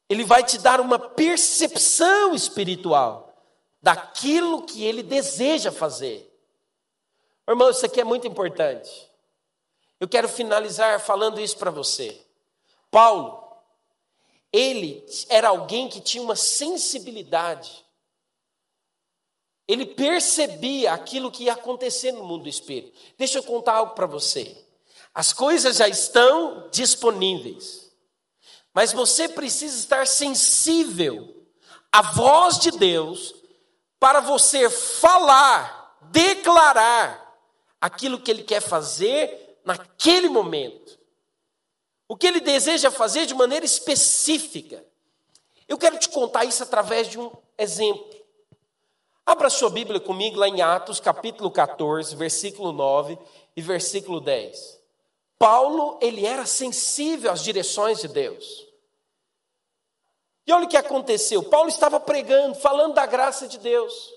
Ele 0.08 0.24
vai 0.24 0.44
te 0.44 0.58
dar 0.58 0.80
uma 0.80 0.98
percepção 0.98 2.34
espiritual 2.34 3.34
daquilo 3.80 4.62
que 4.62 4.84
Ele 4.84 5.02
deseja 5.02 5.72
fazer. 5.72 6.30
Irmão, 7.48 7.70
isso 7.70 7.84
aqui 7.86 8.00
é 8.00 8.04
muito 8.04 8.26
importante. 8.26 9.10
Eu 9.98 10.08
quero 10.08 10.28
finalizar 10.28 11.00
falando 11.00 11.40
isso 11.40 11.56
para 11.56 11.70
você. 11.70 12.20
Paulo, 12.90 13.42
ele 14.52 15.04
era 15.28 15.48
alguém 15.48 15.88
que 15.88 16.00
tinha 16.00 16.22
uma 16.22 16.36
sensibilidade 16.36 17.81
ele 19.66 19.86
percebia 19.86 20.92
aquilo 20.92 21.30
que 21.30 21.44
ia 21.44 21.52
acontecer 21.52 22.12
no 22.12 22.24
mundo 22.24 22.44
do 22.44 22.48
espírito. 22.48 22.98
Deixa 23.16 23.38
eu 23.38 23.42
contar 23.42 23.74
algo 23.74 23.94
para 23.94 24.06
você. 24.06 24.56
As 25.14 25.32
coisas 25.32 25.76
já 25.76 25.88
estão 25.88 26.68
disponíveis, 26.70 27.92
mas 28.72 28.92
você 28.92 29.28
precisa 29.28 29.78
estar 29.78 30.06
sensível 30.06 31.46
à 31.92 32.02
voz 32.02 32.58
de 32.58 32.70
Deus 32.70 33.34
para 34.00 34.20
você 34.20 34.68
falar, 34.68 35.98
declarar 36.10 37.20
aquilo 37.80 38.20
que 38.20 38.30
Ele 38.30 38.42
quer 38.42 38.60
fazer 38.60 39.60
naquele 39.64 40.28
momento. 40.28 40.98
O 42.08 42.16
que 42.16 42.26
Ele 42.26 42.40
deseja 42.40 42.90
fazer 42.90 43.26
de 43.26 43.34
maneira 43.34 43.64
específica. 43.64 44.84
Eu 45.68 45.78
quero 45.78 45.98
te 45.98 46.08
contar 46.08 46.44
isso 46.44 46.62
através 46.62 47.08
de 47.08 47.18
um 47.18 47.30
exemplo. 47.56 48.21
Abra 49.24 49.48
sua 49.48 49.70
Bíblia 49.70 50.00
comigo 50.00 50.38
lá 50.38 50.48
em 50.48 50.60
Atos, 50.60 50.98
capítulo 50.98 51.50
14, 51.50 52.16
versículo 52.16 52.72
9 52.72 53.16
e 53.56 53.62
versículo 53.62 54.20
10. 54.20 54.80
Paulo, 55.38 55.98
ele 56.00 56.26
era 56.26 56.44
sensível 56.44 57.30
às 57.30 57.42
direções 57.42 58.00
de 58.00 58.08
Deus. 58.08 58.66
E 60.46 60.52
olha 60.52 60.64
o 60.64 60.68
que 60.68 60.76
aconteceu. 60.76 61.42
Paulo 61.42 61.68
estava 61.68 62.00
pregando, 62.00 62.56
falando 62.56 62.94
da 62.94 63.06
graça 63.06 63.46
de 63.46 63.58
Deus. 63.58 64.12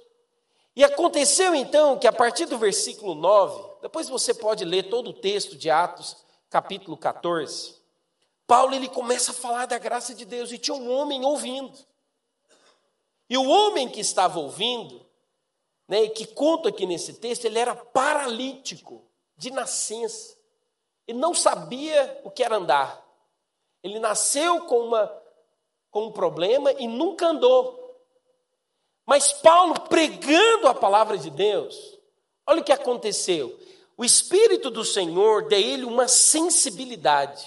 E 0.75 0.83
aconteceu 0.83 1.53
então 1.53 1.97
que 1.97 2.07
a 2.07 2.11
partir 2.11 2.45
do 2.45 2.57
versículo 2.57 3.13
9, 3.13 3.63
depois 3.83 4.09
você 4.09 4.33
pode 4.33 4.65
ler 4.65 4.89
todo 4.89 5.11
o 5.11 5.13
texto 5.13 5.55
de 5.55 5.69
Atos, 5.69 6.17
capítulo 6.49 6.97
14. 6.97 7.75
Paulo 8.47 8.73
ele 8.73 8.89
começa 8.89 9.31
a 9.31 9.35
falar 9.35 9.67
da 9.67 9.77
graça 9.77 10.13
de 10.13 10.25
Deus 10.25 10.51
e 10.51 10.57
tinha 10.57 10.75
um 10.75 10.91
homem 10.91 11.23
ouvindo. 11.23 11.77
E 13.29 13.37
o 13.37 13.47
homem 13.47 13.89
que 13.89 13.99
estava 13.99 14.39
ouvindo, 14.39 15.05
né, 15.87 16.07
que 16.07 16.25
conta 16.25 16.69
aqui 16.69 16.85
nesse 16.85 17.13
texto, 17.13 17.45
ele 17.45 17.59
era 17.59 17.75
paralítico 17.75 19.03
de 19.37 19.51
nascença. 19.51 20.35
Ele 21.07 21.17
não 21.17 21.33
sabia 21.33 22.21
o 22.23 22.31
que 22.31 22.43
era 22.43 22.57
andar. 22.57 23.03
Ele 23.83 23.99
nasceu 23.99 24.61
com, 24.61 24.79
uma, 24.79 25.21
com 25.91 26.07
um 26.07 26.11
problema 26.11 26.71
e 26.73 26.87
nunca 26.87 27.27
andou. 27.27 27.85
Mas 29.05 29.31
Paulo, 29.31 29.79
pregando 29.81 30.67
a 30.67 30.73
palavra 30.73 31.17
de 31.17 31.29
Deus, 31.29 31.99
olha 32.47 32.61
o 32.61 32.63
que 32.63 32.71
aconteceu. 32.71 33.59
O 33.97 34.03
Espírito 34.03 34.69
do 34.69 34.83
Senhor 34.83 35.47
deu 35.47 35.59
ele 35.59 35.85
uma 35.85 36.07
sensibilidade. 36.07 37.45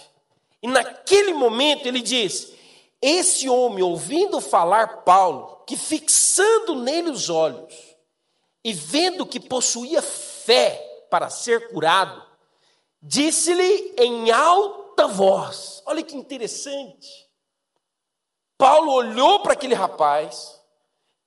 E 0.63 0.69
naquele 0.69 1.35
momento 1.35 1.87
ele 1.87 2.01
diz: 2.01 2.53
Esse 3.03 3.49
homem, 3.49 3.83
ouvindo 3.83 4.41
falar 4.41 5.03
Paulo, 5.03 5.58
que 5.69 5.77
fixando 5.77 6.77
nele 6.77 7.11
os 7.11 7.29
olhos 7.29 7.75
e 8.65 8.73
vendo 8.73 9.27
que 9.27 9.39
possuía 9.39 10.01
fé 10.01 11.05
para 11.11 11.29
ser 11.29 11.69
curado, 11.69 12.27
disse-lhe 13.03 13.95
em 13.99 14.31
alta 14.31 15.07
voz: 15.07 15.83
Olha 15.85 16.03
que 16.03 16.17
interessante. 16.17 17.29
Paulo 18.57 18.93
olhou 18.93 19.41
para 19.41 19.53
aquele 19.53 19.75
rapaz, 19.75 20.59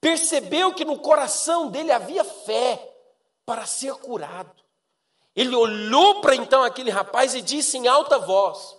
percebeu 0.02 0.74
que 0.74 0.84
no 0.84 0.98
coração 0.98 1.70
dele 1.70 1.92
havia 1.92 2.24
fé 2.24 2.92
para 3.46 3.68
ser 3.68 3.94
curado. 3.94 4.60
Ele 5.36 5.56
olhou 5.56 6.20
para 6.20 6.36
então 6.36 6.64
aquele 6.64 6.90
rapaz 6.90 7.36
e 7.36 7.44
disse 7.44 7.78
em 7.78 7.88
alta 7.88 8.18
voz: 8.18 8.76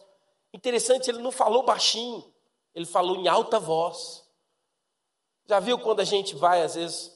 Interessante, 0.52 1.08
ele 1.08 1.22
não 1.22 1.30
falou 1.30 1.62
baixinho, 1.62 2.34
ele 2.74 2.84
falou 2.84 3.14
em 3.14 3.28
alta 3.28 3.60
voz. 3.60 4.21
Já 5.46 5.60
viu 5.60 5.78
quando 5.78 6.00
a 6.00 6.04
gente 6.04 6.34
vai, 6.34 6.62
às 6.62 6.74
vezes, 6.74 7.12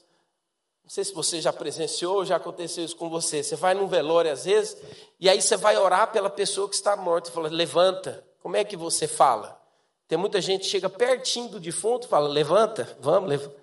não 0.83 0.89
sei 0.89 1.03
se 1.03 1.13
você 1.13 1.41
já 1.41 1.51
presenciou, 1.51 2.25
já 2.25 2.37
aconteceu 2.37 2.85
isso 2.85 2.95
com 2.95 3.09
você. 3.09 3.43
Você 3.43 3.55
vai 3.55 3.73
num 3.73 3.87
velório 3.87 4.31
às 4.31 4.45
vezes, 4.45 4.77
e 5.19 5.29
aí 5.29 5.41
você 5.41 5.57
vai 5.57 5.77
orar 5.77 6.11
pela 6.11 6.29
pessoa 6.29 6.69
que 6.69 6.75
está 6.75 6.95
morta 6.95 7.29
e 7.29 7.33
fala: 7.33 7.49
levanta. 7.49 8.25
Como 8.41 8.55
é 8.55 8.63
que 8.63 8.77
você 8.77 9.07
fala? 9.07 9.61
Tem 10.07 10.17
muita 10.17 10.39
gente 10.39 10.61
que 10.61 10.69
chega 10.69 10.89
pertinho 10.89 11.49
do 11.49 11.59
defunto 11.59 12.07
e 12.07 12.09
fala: 12.09 12.29
levanta, 12.29 12.97
vamos, 13.01 13.29
levanta. 13.29 13.55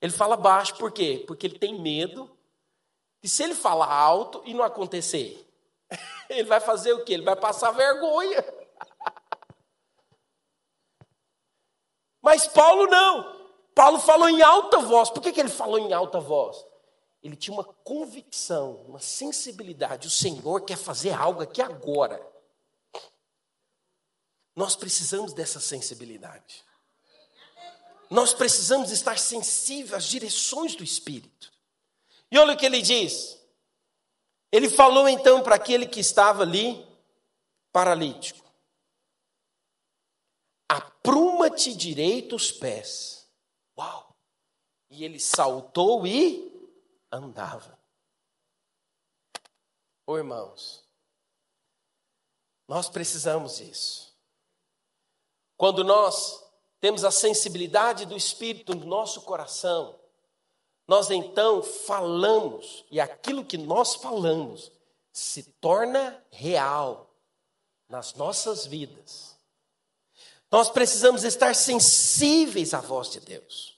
Ele 0.00 0.12
fala 0.12 0.36
baixo, 0.36 0.74
por 0.76 0.90
quê? 0.90 1.22
Porque 1.26 1.46
ele 1.46 1.58
tem 1.58 1.80
medo 1.80 2.30
de 3.22 3.28
se 3.28 3.42
ele 3.42 3.54
falar 3.54 3.92
alto 3.92 4.42
e 4.44 4.54
não 4.54 4.64
acontecer. 4.64 5.44
Ele 6.28 6.44
vai 6.44 6.60
fazer 6.60 6.92
o 6.92 7.04
quê? 7.04 7.14
Ele 7.14 7.22
vai 7.22 7.36
passar 7.36 7.70
vergonha. 7.70 8.42
Mas 12.20 12.46
Paulo 12.46 12.86
não. 12.86 13.43
Paulo 13.74 13.98
falou 13.98 14.28
em 14.28 14.42
alta 14.42 14.78
voz. 14.80 15.10
Por 15.10 15.22
que, 15.22 15.32
que 15.32 15.40
ele 15.40 15.48
falou 15.48 15.78
em 15.78 15.92
alta 15.92 16.20
voz? 16.20 16.64
Ele 17.22 17.36
tinha 17.36 17.54
uma 17.54 17.64
convicção, 17.64 18.84
uma 18.86 19.00
sensibilidade. 19.00 20.06
O 20.06 20.10
Senhor 20.10 20.60
quer 20.62 20.76
fazer 20.76 21.12
algo 21.12 21.42
aqui 21.42 21.60
agora. 21.60 22.24
Nós 24.54 24.76
precisamos 24.76 25.32
dessa 25.32 25.58
sensibilidade. 25.58 26.64
Nós 28.10 28.32
precisamos 28.32 28.90
estar 28.90 29.18
sensíveis 29.18 29.94
às 29.94 30.04
direções 30.04 30.76
do 30.76 30.84
Espírito. 30.84 31.52
E 32.30 32.38
olha 32.38 32.54
o 32.54 32.56
que 32.56 32.66
ele 32.66 32.82
diz. 32.82 33.40
Ele 34.52 34.68
falou 34.68 35.08
então 35.08 35.42
para 35.42 35.56
aquele 35.56 35.86
que 35.86 35.98
estava 35.98 36.42
ali, 36.42 36.86
paralítico: 37.72 38.44
A 40.68 40.78
lava-te 41.44 41.74
direito 41.74 42.34
os 42.34 42.50
pés. 42.50 43.13
Uau! 43.76 44.14
E 44.90 45.04
ele 45.04 45.18
saltou 45.18 46.06
e 46.06 46.52
andava. 47.10 47.78
Ô 50.06 50.16
irmãos, 50.16 50.84
nós 52.68 52.88
precisamos 52.88 53.56
disso. 53.56 54.14
Quando 55.56 55.82
nós 55.82 56.42
temos 56.80 57.04
a 57.04 57.10
sensibilidade 57.10 58.04
do 58.04 58.16
Espírito 58.16 58.74
no 58.74 58.84
nosso 58.84 59.22
coração, 59.22 59.98
nós 60.86 61.10
então 61.10 61.62
falamos, 61.62 62.84
e 62.90 63.00
aquilo 63.00 63.44
que 63.44 63.56
nós 63.56 63.94
falamos 63.94 64.70
se 65.12 65.42
torna 65.42 66.22
real 66.30 67.10
nas 67.88 68.14
nossas 68.14 68.66
vidas. 68.66 69.38
Nós 70.54 70.70
precisamos 70.70 71.24
estar 71.24 71.52
sensíveis 71.52 72.74
à 72.74 72.80
voz 72.80 73.10
de 73.10 73.18
Deus. 73.18 73.76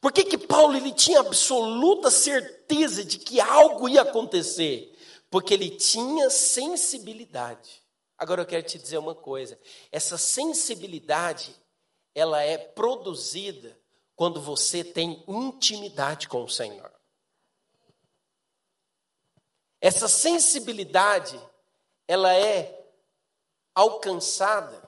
Por 0.00 0.10
que, 0.10 0.24
que 0.24 0.38
Paulo 0.38 0.74
ele 0.74 0.90
tinha 0.90 1.20
absoluta 1.20 2.10
certeza 2.10 3.04
de 3.04 3.18
que 3.18 3.42
algo 3.42 3.86
ia 3.86 4.00
acontecer? 4.00 4.98
Porque 5.28 5.52
ele 5.52 5.68
tinha 5.68 6.30
sensibilidade. 6.30 7.84
Agora 8.16 8.40
eu 8.40 8.46
quero 8.46 8.66
te 8.66 8.78
dizer 8.78 8.96
uma 8.96 9.14
coisa: 9.14 9.60
essa 9.92 10.16
sensibilidade, 10.16 11.54
ela 12.14 12.40
é 12.40 12.56
produzida 12.56 13.78
quando 14.14 14.40
você 14.40 14.82
tem 14.82 15.22
intimidade 15.28 16.26
com 16.26 16.42
o 16.42 16.48
Senhor. 16.48 16.90
Essa 19.78 20.08
sensibilidade, 20.08 21.38
ela 22.08 22.34
é 22.34 22.82
alcançada 23.74 24.85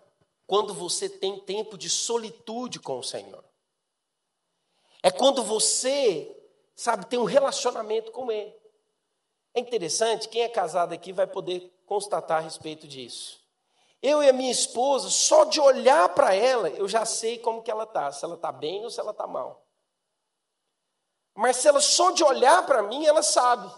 quando 0.49 0.73
você 0.73 1.11
tem 1.11 1.39
tempo 1.39 1.77
de 1.77 1.91
solitude 1.91 2.81
com 2.81 2.99
o 2.99 3.03
Senhor. 3.03 3.45
É 5.03 5.11
quando 5.11 5.45
você, 5.45 6.35
sabe, 6.75 7.05
tem 7.05 7.19
um 7.19 7.25
relacionamento 7.25 8.11
com 8.11 8.33
Ele. 8.33 8.57
É 9.53 9.61
interessante, 9.61 10.27
quem 10.27 10.41
é 10.41 10.49
casado 10.49 10.95
aqui 10.95 11.13
vai 11.13 11.27
poder 11.27 11.71
constatar 11.85 12.39
a 12.39 12.41
respeito 12.41 12.89
disso. 12.89 13.45
Eu 14.01 14.23
e 14.23 14.29
a 14.31 14.33
minha 14.33 14.51
esposa, 14.51 15.11
só 15.11 15.45
de 15.45 15.61
olhar 15.61 16.09
para 16.15 16.35
ela, 16.35 16.71
eu 16.71 16.89
já 16.89 17.05
sei 17.05 17.39
como 17.39 17.63
que 17.63 17.71
ela 17.71 17.85
está, 17.85 18.11
se 18.11 18.25
ela 18.25 18.37
está 18.37 18.51
bem 18.51 18.83
ou 18.85 18.91
se 18.91 18.99
ela 18.99 19.11
está 19.11 19.27
mal. 19.27 19.67
Marcela, 21.35 21.81
só 21.83 22.11
de 22.13 22.25
olhar 22.25 22.65
para 22.65 22.83
mim, 22.83 23.05
ela 23.05 23.23
sabe. 23.23 23.71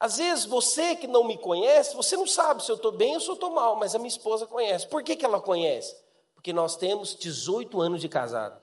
Às 0.00 0.16
vezes 0.16 0.46
você 0.46 0.96
que 0.96 1.06
não 1.06 1.24
me 1.24 1.36
conhece, 1.36 1.94
você 1.94 2.16
não 2.16 2.26
sabe 2.26 2.64
se 2.64 2.72
eu 2.72 2.76
estou 2.76 2.90
bem 2.90 3.14
ou 3.14 3.20
se 3.20 3.28
eu 3.28 3.34
estou 3.34 3.50
mal, 3.50 3.76
mas 3.76 3.94
a 3.94 3.98
minha 3.98 4.08
esposa 4.08 4.46
conhece. 4.46 4.88
Por 4.88 5.04
que, 5.04 5.14
que 5.14 5.26
ela 5.26 5.42
conhece? 5.42 5.94
Porque 6.34 6.54
nós 6.54 6.74
temos 6.74 7.14
18 7.14 7.78
anos 7.82 8.00
de 8.00 8.08
casado. 8.08 8.58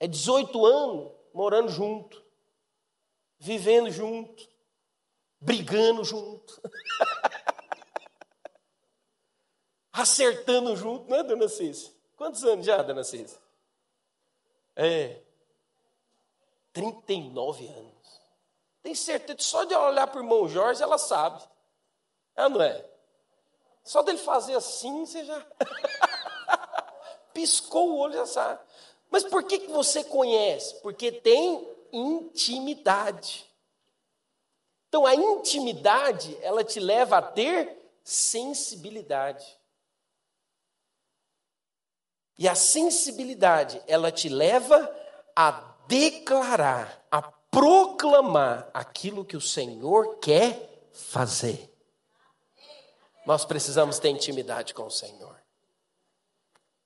É 0.00 0.08
18 0.08 0.66
anos 0.66 1.12
morando 1.32 1.68
junto, 1.68 2.20
vivendo 3.38 3.88
junto, 3.88 4.48
brigando 5.40 6.02
junto, 6.02 6.60
acertando 9.92 10.74
junto, 10.74 11.08
não 11.08 11.18
é, 11.18 11.22
dona 11.22 11.48
Cícia? 11.48 11.92
Quantos 12.16 12.42
anos 12.42 12.66
já, 12.66 12.82
dona 12.82 13.04
Cícia? 13.04 13.38
É. 14.74 15.20
39 16.72 17.68
anos. 17.68 18.21
Tem 18.82 18.94
certeza, 18.94 19.38
só 19.40 19.64
de 19.64 19.74
olhar 19.74 20.06
para 20.06 20.20
o 20.20 20.24
irmão 20.24 20.48
Jorge, 20.48 20.82
ela 20.82 20.98
sabe. 20.98 21.42
É, 22.34 22.48
não 22.48 22.60
é? 22.60 22.84
Só 23.84 24.02
dele 24.02 24.18
fazer 24.18 24.54
assim, 24.54 25.06
você 25.06 25.24
já. 25.24 25.46
Piscou 27.32 27.90
o 27.90 27.98
olho, 27.98 28.14
já 28.14 28.26
sabe. 28.26 28.60
Mas 29.10 29.24
por 29.24 29.44
que, 29.44 29.60
que 29.60 29.70
você 29.70 30.02
conhece? 30.04 30.80
Porque 30.80 31.12
tem 31.12 31.68
intimidade. 31.92 33.46
Então 34.88 35.06
a 35.06 35.14
intimidade, 35.14 36.36
ela 36.42 36.64
te 36.64 36.80
leva 36.80 37.18
a 37.18 37.22
ter 37.22 37.78
sensibilidade. 38.02 39.58
E 42.38 42.48
a 42.48 42.54
sensibilidade, 42.54 43.82
ela 43.86 44.10
te 44.10 44.28
leva 44.28 44.90
a 45.36 45.76
declarar, 45.86 47.04
a 47.10 47.32
proclamar 47.52 48.70
aquilo 48.72 49.26
que 49.26 49.36
o 49.36 49.40
Senhor 49.40 50.16
quer 50.16 50.88
fazer. 50.90 51.70
Nós 53.26 53.44
precisamos 53.44 53.98
ter 53.98 54.08
intimidade 54.08 54.72
com 54.72 54.86
o 54.86 54.90
Senhor. 54.90 55.36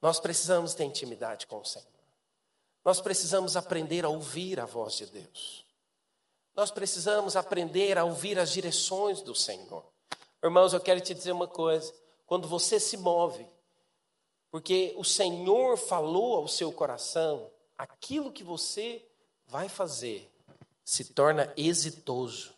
Nós 0.02 0.18
precisamos 0.18 0.74
ter 0.74 0.84
intimidade 0.84 1.46
com 1.46 1.60
o 1.60 1.64
Senhor. 1.64 1.86
Nós 2.84 3.00
precisamos 3.00 3.56
aprender 3.56 4.04
a 4.04 4.08
ouvir 4.08 4.58
a 4.58 4.66
voz 4.66 4.94
de 4.96 5.06
Deus. 5.06 5.64
Nós 6.54 6.72
precisamos 6.72 7.36
aprender 7.36 7.96
a 7.96 8.04
ouvir 8.04 8.36
as 8.38 8.50
direções 8.50 9.22
do 9.22 9.34
Senhor. 9.34 9.84
Irmãos, 10.42 10.72
eu 10.72 10.80
quero 10.80 11.00
te 11.00 11.14
dizer 11.14 11.32
uma 11.32 11.46
coisa: 11.48 11.94
quando 12.26 12.48
você 12.48 12.80
se 12.80 12.96
move, 12.96 13.46
porque 14.50 14.94
o 14.96 15.04
Senhor 15.04 15.76
falou 15.76 16.36
ao 16.36 16.48
seu 16.48 16.72
coração, 16.72 17.50
aquilo 17.78 18.32
que 18.32 18.42
você 18.42 19.04
vai 19.46 19.68
fazer 19.68 20.35
se 20.86 21.04
torna 21.06 21.52
exitoso. 21.56 22.54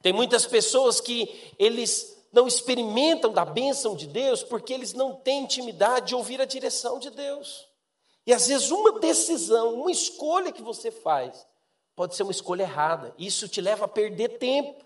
Tem 0.00 0.10
muitas 0.10 0.46
pessoas 0.46 1.02
que 1.02 1.52
eles 1.58 2.16
não 2.32 2.48
experimentam 2.48 3.30
da 3.30 3.44
bênção 3.44 3.94
de 3.94 4.06
Deus 4.06 4.42
porque 4.42 4.72
eles 4.72 4.94
não 4.94 5.14
têm 5.14 5.44
intimidade 5.44 6.08
de 6.08 6.14
ouvir 6.14 6.40
a 6.40 6.46
direção 6.46 6.98
de 6.98 7.10
Deus. 7.10 7.68
E 8.26 8.32
às 8.32 8.48
vezes 8.48 8.70
uma 8.70 8.98
decisão, 9.00 9.74
uma 9.74 9.90
escolha 9.90 10.50
que 10.50 10.62
você 10.62 10.90
faz, 10.90 11.46
pode 11.94 12.16
ser 12.16 12.22
uma 12.22 12.32
escolha 12.32 12.62
errada. 12.62 13.14
Isso 13.18 13.46
te 13.48 13.60
leva 13.60 13.84
a 13.84 13.88
perder 13.88 14.38
tempo. 14.38 14.82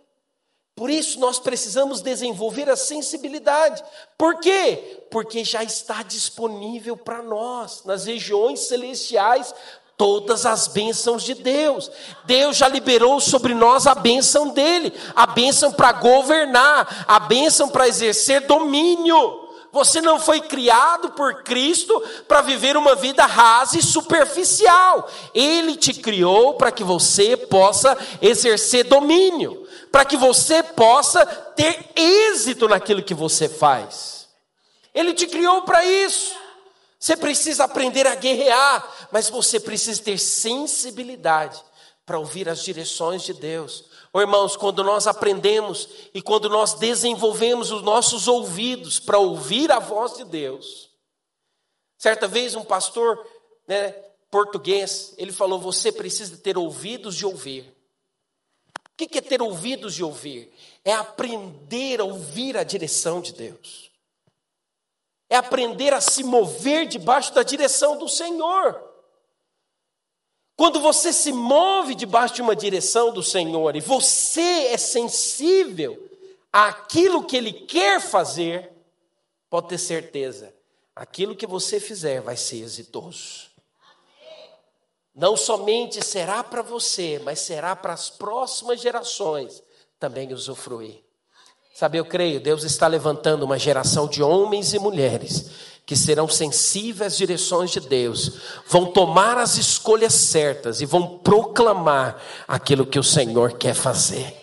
Por 0.75 0.91
isso 0.91 1.21
nós 1.21 1.39
precisamos 1.39 2.01
desenvolver 2.01 2.69
a 2.69 2.75
sensibilidade. 2.75 3.85
Por 4.19 4.41
quê? 4.41 5.07
Porque 5.09 5.45
já 5.45 5.63
está 5.63 6.03
disponível 6.03 6.97
para 6.97 7.23
nós, 7.23 7.85
nas 7.85 8.07
regiões 8.07 8.61
celestiais, 8.61 9.55
todas 9.97 10.47
as 10.47 10.69
bênçãos 10.69 11.23
de 11.23 11.35
Deus. 11.35 11.91
Deus 12.25 12.57
já 12.57 12.69
liberou 12.69 13.21
sobre 13.21 13.55
nós 13.55 13.87
a 13.87 13.95
bênção 13.95 14.49
dele, 14.49 14.93
a 15.15 15.27
bênção 15.27 15.73
para 15.73 15.93
governar, 15.93 17.05
a 17.07 17.21
bênção 17.21 17.69
para 17.69 17.89
exercer 17.89 18.47
domínio. 18.47 19.41
Você 19.73 20.03
não 20.03 20.21
foi 20.21 20.43
criado 20.43 21.13
por 21.13 21.43
Cristo 21.43 21.99
para 22.29 22.43
viver 22.43 22.77
uma 22.77 22.95
vida 22.95 23.25
rasa 23.25 23.79
e 23.79 23.83
superficial. 23.83 25.09
Ele 25.35 25.77
te 25.77 25.95
criou 25.95 26.55
para 26.55 26.71
que 26.71 26.85
você 26.85 27.39
possa 27.39 27.97
exercer 28.21 28.85
domínio, 28.85 29.67
para 29.91 30.05
que 30.05 30.17
você 30.17 30.63
possa 30.63 31.25
ter 31.25 31.91
êxito 31.97 32.69
naquilo 32.69 33.03
que 33.03 33.15
você 33.15 33.49
faz. 33.49 34.29
Ele 34.95 35.15
te 35.15 35.27
criou 35.27 35.63
para 35.63 35.83
isso. 35.85 36.42
Você 37.03 37.17
precisa 37.17 37.65
aprender 37.65 38.07
a 38.07 38.15
guerrear, 38.15 39.09
mas 39.11 39.29
você 39.29 39.59
precisa 39.59 40.01
ter 40.01 40.17
sensibilidade 40.19 41.61
para 42.07 42.17
ouvir 42.17 42.49
as 42.49 42.63
direções 42.63 43.25
de 43.25 43.35
Deus. 43.35 43.87
Oh, 44.13 44.21
irmãos, 44.21 44.57
quando 44.57 44.85
nós 44.85 45.09
aprendemos 45.09 45.89
e 46.15 46.23
quando 46.23 46.49
nós 46.49 46.75
desenvolvemos 46.75 47.73
os 47.73 47.83
nossos 47.83 48.29
ouvidos 48.29 49.01
para 49.01 49.19
ouvir 49.19 49.73
a 49.73 49.81
voz 49.81 50.17
de 50.17 50.25
Deus. 50.25 50.91
Certa 51.99 52.29
vez 52.29 52.55
um 52.55 52.63
pastor 52.63 53.19
né, 53.67 53.91
português, 54.31 55.13
ele 55.19 55.33
falou: 55.33 55.59
você 55.59 55.91
precisa 55.91 56.37
ter 56.37 56.57
ouvidos 56.57 57.17
de 57.17 57.27
ouvir. 57.27 57.65
O 58.79 58.97
que 58.97 59.19
é 59.19 59.21
ter 59.21 59.43
ouvidos 59.43 59.93
de 59.97 60.05
ouvir? 60.05 60.55
É 60.85 60.93
aprender 60.93 62.01
a 62.01 62.05
ouvir 62.05 62.57
a 62.57 62.63
direção 62.63 63.21
de 63.21 63.33
Deus 63.33 63.92
é 65.33 65.37
aprender 65.37 65.95
a 65.95 66.01
se 66.03 66.23
mover 66.23 66.87
debaixo 66.87 67.33
da 67.33 67.43
direção 67.43 67.97
do 67.97 68.07
Senhor. 68.07 68.79
Quando 70.55 70.79
você 70.79 71.11
se 71.11 71.33
move 71.33 71.95
debaixo 71.95 72.35
de 72.35 72.43
uma 72.43 72.55
direção 72.55 73.11
do 73.11 73.23
Senhor 73.23 73.75
e 73.75 73.81
você 73.81 74.67
é 74.67 74.77
sensível 74.77 76.07
àquilo 76.53 77.25
que 77.25 77.35
Ele 77.35 77.51
quer 77.51 77.99
fazer, 77.99 78.71
pode 79.49 79.69
ter 79.69 79.79
certeza, 79.79 80.55
aquilo 80.95 81.35
que 81.35 81.47
você 81.47 81.81
fizer 81.81 82.21
vai 82.21 82.37
ser 82.37 82.59
exitoso. 82.59 83.51
Não 85.15 85.35
somente 85.35 86.05
será 86.05 86.45
para 86.45 86.61
você, 86.61 87.19
mas 87.25 87.41
será 87.41 87.75
para 87.75 87.95
as 87.95 88.11
próximas 88.11 88.83
gerações 88.83 89.63
também 89.99 90.31
usufruir. 90.31 91.03
Sabe, 91.75 91.99
eu 91.99 92.05
creio, 92.05 92.41
Deus 92.41 92.65
está 92.65 92.87
levantando 92.87 93.45
uma 93.45 93.59
geração 93.59 94.07
de 94.07 94.23
homens 94.23 94.75
e 94.75 94.79
mulheres 94.79 95.51
que 95.85 95.97
serão 95.97 96.29
sensíveis 96.29 97.13
às 97.13 97.19
direções 97.19 97.71
de 97.71 97.81
Deus, 97.81 98.33
vão 98.67 98.87
tomar 98.87 99.37
as 99.37 99.59
escolhas 99.59 100.15
certas 100.15 100.81
e 100.81 100.87
vão 100.87 101.19
proclamar 101.19 102.21
aquilo 102.47 102.87
que 102.87 102.99
o 102.99 103.03
Senhor 103.03 103.55
quer 103.55 103.75
fazer. 103.75 104.35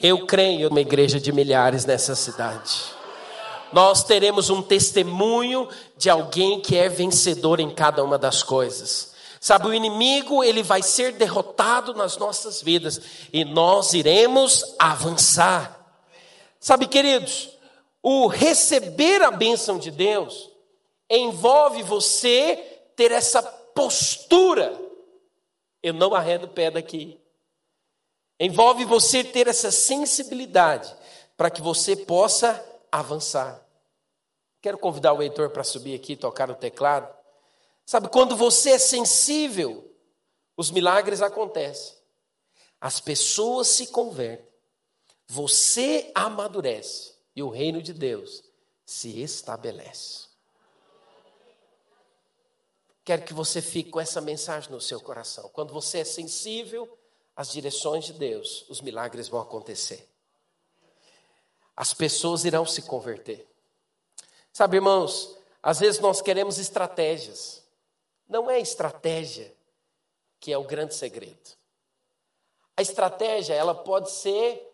Eu 0.00 0.26
creio 0.26 0.68
numa 0.68 0.80
igreja 0.80 1.20
de 1.20 1.30
milhares 1.30 1.84
nessa 1.84 2.14
cidade. 2.16 2.80
nós 3.72 4.04
teremos 4.04 4.50
um 4.50 4.60
testemunho 4.60 5.66
de 5.96 6.10
alguém 6.10 6.60
que 6.60 6.76
é 6.76 6.88
vencedor 6.88 7.58
em 7.58 7.70
cada 7.70 8.04
uma 8.04 8.18
das 8.18 8.42
coisas. 8.42 9.12
Sabe, 9.40 9.68
o 9.68 9.74
inimigo, 9.74 10.44
ele 10.44 10.62
vai 10.62 10.82
ser 10.82 11.12
derrotado 11.12 11.94
nas 11.94 12.16
nossas 12.16 12.60
vidas 12.60 13.00
e 13.32 13.44
nós 13.44 13.92
iremos 13.92 14.74
avançar. 14.78 15.81
Sabe, 16.62 16.86
queridos, 16.86 17.58
o 18.00 18.28
receber 18.28 19.20
a 19.20 19.32
bênção 19.32 19.80
de 19.80 19.90
Deus 19.90 20.48
envolve 21.10 21.82
você 21.82 22.54
ter 22.94 23.10
essa 23.10 23.42
postura. 23.42 24.80
Eu 25.82 25.92
não 25.92 26.14
arredo 26.14 26.46
pé 26.46 26.70
daqui. 26.70 27.20
Envolve 28.38 28.84
você 28.84 29.24
ter 29.24 29.48
essa 29.48 29.72
sensibilidade 29.72 30.94
para 31.36 31.50
que 31.50 31.60
você 31.60 31.96
possa 31.96 32.64
avançar. 32.92 33.60
Quero 34.60 34.78
convidar 34.78 35.14
o 35.14 35.20
Heitor 35.20 35.50
para 35.50 35.64
subir 35.64 35.96
aqui 35.96 36.12
e 36.12 36.16
tocar 36.16 36.46
no 36.46 36.54
teclado. 36.54 37.12
Sabe, 37.84 38.08
quando 38.08 38.36
você 38.36 38.70
é 38.70 38.78
sensível, 38.78 39.92
os 40.56 40.70
milagres 40.70 41.22
acontecem. 41.22 41.96
As 42.80 43.00
pessoas 43.00 43.66
se 43.66 43.88
convertem. 43.88 44.51
Você 45.34 46.12
amadurece 46.14 47.14
e 47.34 47.42
o 47.42 47.48
reino 47.48 47.80
de 47.80 47.94
Deus 47.94 48.44
se 48.84 49.22
estabelece. 49.22 50.26
Quero 53.02 53.24
que 53.24 53.32
você 53.32 53.62
fique 53.62 53.88
com 53.88 53.98
essa 53.98 54.20
mensagem 54.20 54.70
no 54.70 54.78
seu 54.78 55.00
coração. 55.00 55.48
Quando 55.48 55.72
você 55.72 56.00
é 56.00 56.04
sensível 56.04 56.98
às 57.34 57.50
direções 57.50 58.04
de 58.04 58.12
Deus, 58.12 58.68
os 58.68 58.82
milagres 58.82 59.26
vão 59.26 59.40
acontecer. 59.40 60.06
As 61.74 61.94
pessoas 61.94 62.44
irão 62.44 62.66
se 62.66 62.82
converter. 62.82 63.48
Sabe, 64.52 64.76
irmãos, 64.76 65.34
às 65.62 65.80
vezes 65.80 65.98
nós 65.98 66.20
queremos 66.20 66.58
estratégias. 66.58 67.66
Não 68.28 68.50
é 68.50 68.60
estratégia 68.60 69.50
que 70.38 70.52
é 70.52 70.58
o 70.58 70.64
grande 70.64 70.94
segredo. 70.94 71.56
A 72.76 72.82
estratégia, 72.82 73.54
ela 73.54 73.74
pode 73.74 74.10
ser 74.10 74.68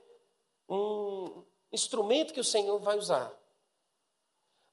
um 0.69 1.43
instrumento 1.73 2.33
que 2.33 2.41
o 2.41 2.45
Senhor 2.45 2.79
vai 2.79 2.99
usar. 2.99 3.33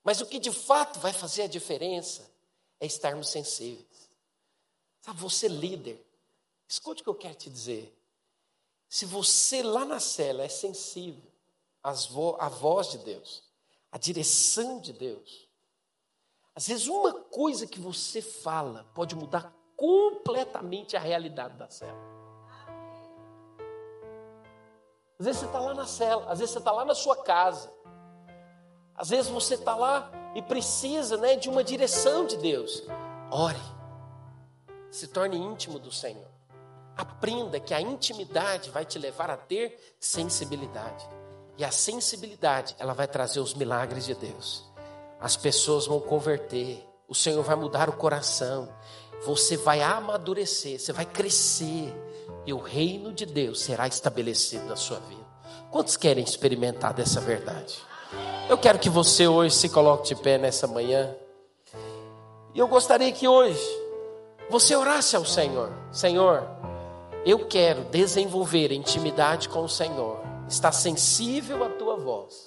Mas 0.04 0.22
o 0.22 0.26
que 0.26 0.40
de 0.40 0.52
fato 0.52 1.00
vai 1.00 1.14
fazer 1.14 1.44
a 1.44 1.48
diferença 1.48 2.30
é 2.80 2.86
estarmos 2.86 3.30
sensíveis. 3.30 4.10
Sabe, 5.02 5.20
você 5.20 5.48
líder, 5.48 6.04
escute 6.68 7.02
o 7.02 7.04
que 7.04 7.10
eu 7.10 7.16
quero 7.16 7.36
te 7.36 7.50
dizer. 7.50 7.96
Se 8.88 9.06
você 9.06 9.64
lá 9.64 9.86
na 9.86 10.00
cela 10.00 10.44
é 10.44 10.50
sensível 10.50 11.32
à 11.82 12.50
voz 12.50 12.92
de 12.92 12.98
Deus, 13.00 13.44
à 13.92 13.98
direção 13.98 14.80
de 14.80 14.94
Deus, 14.94 15.48
às 16.56 16.68
vezes 16.68 16.88
uma 16.88 17.14
coisa 17.14 17.68
que 17.68 17.80
você 17.80 18.22
fala 18.22 18.90
pode 18.96 19.16
mudar 19.16 19.54
completamente 19.76 20.96
a 20.96 21.00
realidade 21.00 21.58
da 21.58 21.70
cela. 21.70 22.25
Às 25.18 25.26
vezes 25.26 25.42
você 25.42 25.46
está 25.46 25.60
lá 25.60 25.74
na 25.74 25.86
cela, 25.86 26.32
às 26.32 26.40
vezes 26.40 26.54
você 26.54 26.60
está 26.60 26.72
lá 26.72 26.86
na 26.86 26.96
sua 26.96 27.16
casa, 27.24 27.72
às 28.96 29.10
vezes 29.10 29.30
você 29.32 29.56
está 29.56 29.76
lá 29.76 30.12
e 30.36 30.42
precisa 30.42 31.18
né, 31.18 31.36
de 31.36 31.50
uma 31.50 31.64
direção 31.64 32.26
de 32.26 32.38
Deus. 32.38 32.84
Ore, 33.32 33.62
se 34.92 35.08
torne 35.08 35.38
íntimo 35.38 35.80
do 35.80 35.92
Senhor. 35.92 36.28
Aprenda 36.98 37.60
que 37.60 37.74
a 37.74 37.82
intimidade 37.82 38.70
vai 38.70 38.86
te 38.86 39.00
levar 39.00 39.30
a 39.30 39.38
ter 39.38 39.96
sensibilidade. 40.00 41.08
E 41.58 41.64
a 41.64 41.72
sensibilidade, 41.72 42.76
ela 42.78 42.94
vai 42.94 43.08
trazer 43.08 43.40
os 43.40 43.54
milagres 43.54 44.06
de 44.06 44.14
Deus. 44.14 44.66
As 45.20 45.38
pessoas 45.38 45.88
vão 45.88 46.00
converter, 46.00 46.86
o 47.08 47.16
Senhor 47.16 47.42
vai 47.44 47.56
mudar 47.56 47.90
o 47.90 47.94
coração, 47.94 48.70
você 49.26 49.56
vai 49.56 49.82
amadurecer, 49.82 50.80
você 50.80 50.92
vai 50.92 51.06
crescer, 51.06 51.94
e 52.46 52.54
o 52.54 52.58
reino 52.58 53.12
de 53.12 53.26
Deus 53.26 53.62
será 53.62 53.88
estabelecido 53.88 54.66
na 54.66 54.76
sua 54.76 55.00
vida. 55.00 55.26
Quantos 55.72 55.98
querem 55.98 56.24
experimentar 56.24 56.94
dessa 56.94 57.20
verdade? 57.20 57.76
Eu 58.48 58.58
quero 58.58 58.80
que 58.80 58.90
você 58.90 59.28
hoje 59.28 59.56
se 59.56 59.70
coloque 59.70 60.08
de 60.10 60.16
pé 60.16 60.38
nessa 60.38 60.68
manhã. 60.68 61.16
E 62.54 62.60
eu 62.60 62.68
gostaria 62.68 63.12
que 63.12 63.28
hoje 63.28 63.60
você 64.50 64.76
orasse 64.76 65.16
ao 65.16 65.26
Senhor: 65.26 65.72
Senhor, 65.92 66.48
eu 67.26 67.48
quero 67.48 67.84
desenvolver 67.86 68.72
intimidade 68.72 69.50
com 69.50 69.64
o 69.64 69.70
Senhor, 69.70 70.20
estar 70.48 70.72
sensível 70.72 71.64
à 71.64 71.70
tua 71.70 71.98
voz, 71.98 72.46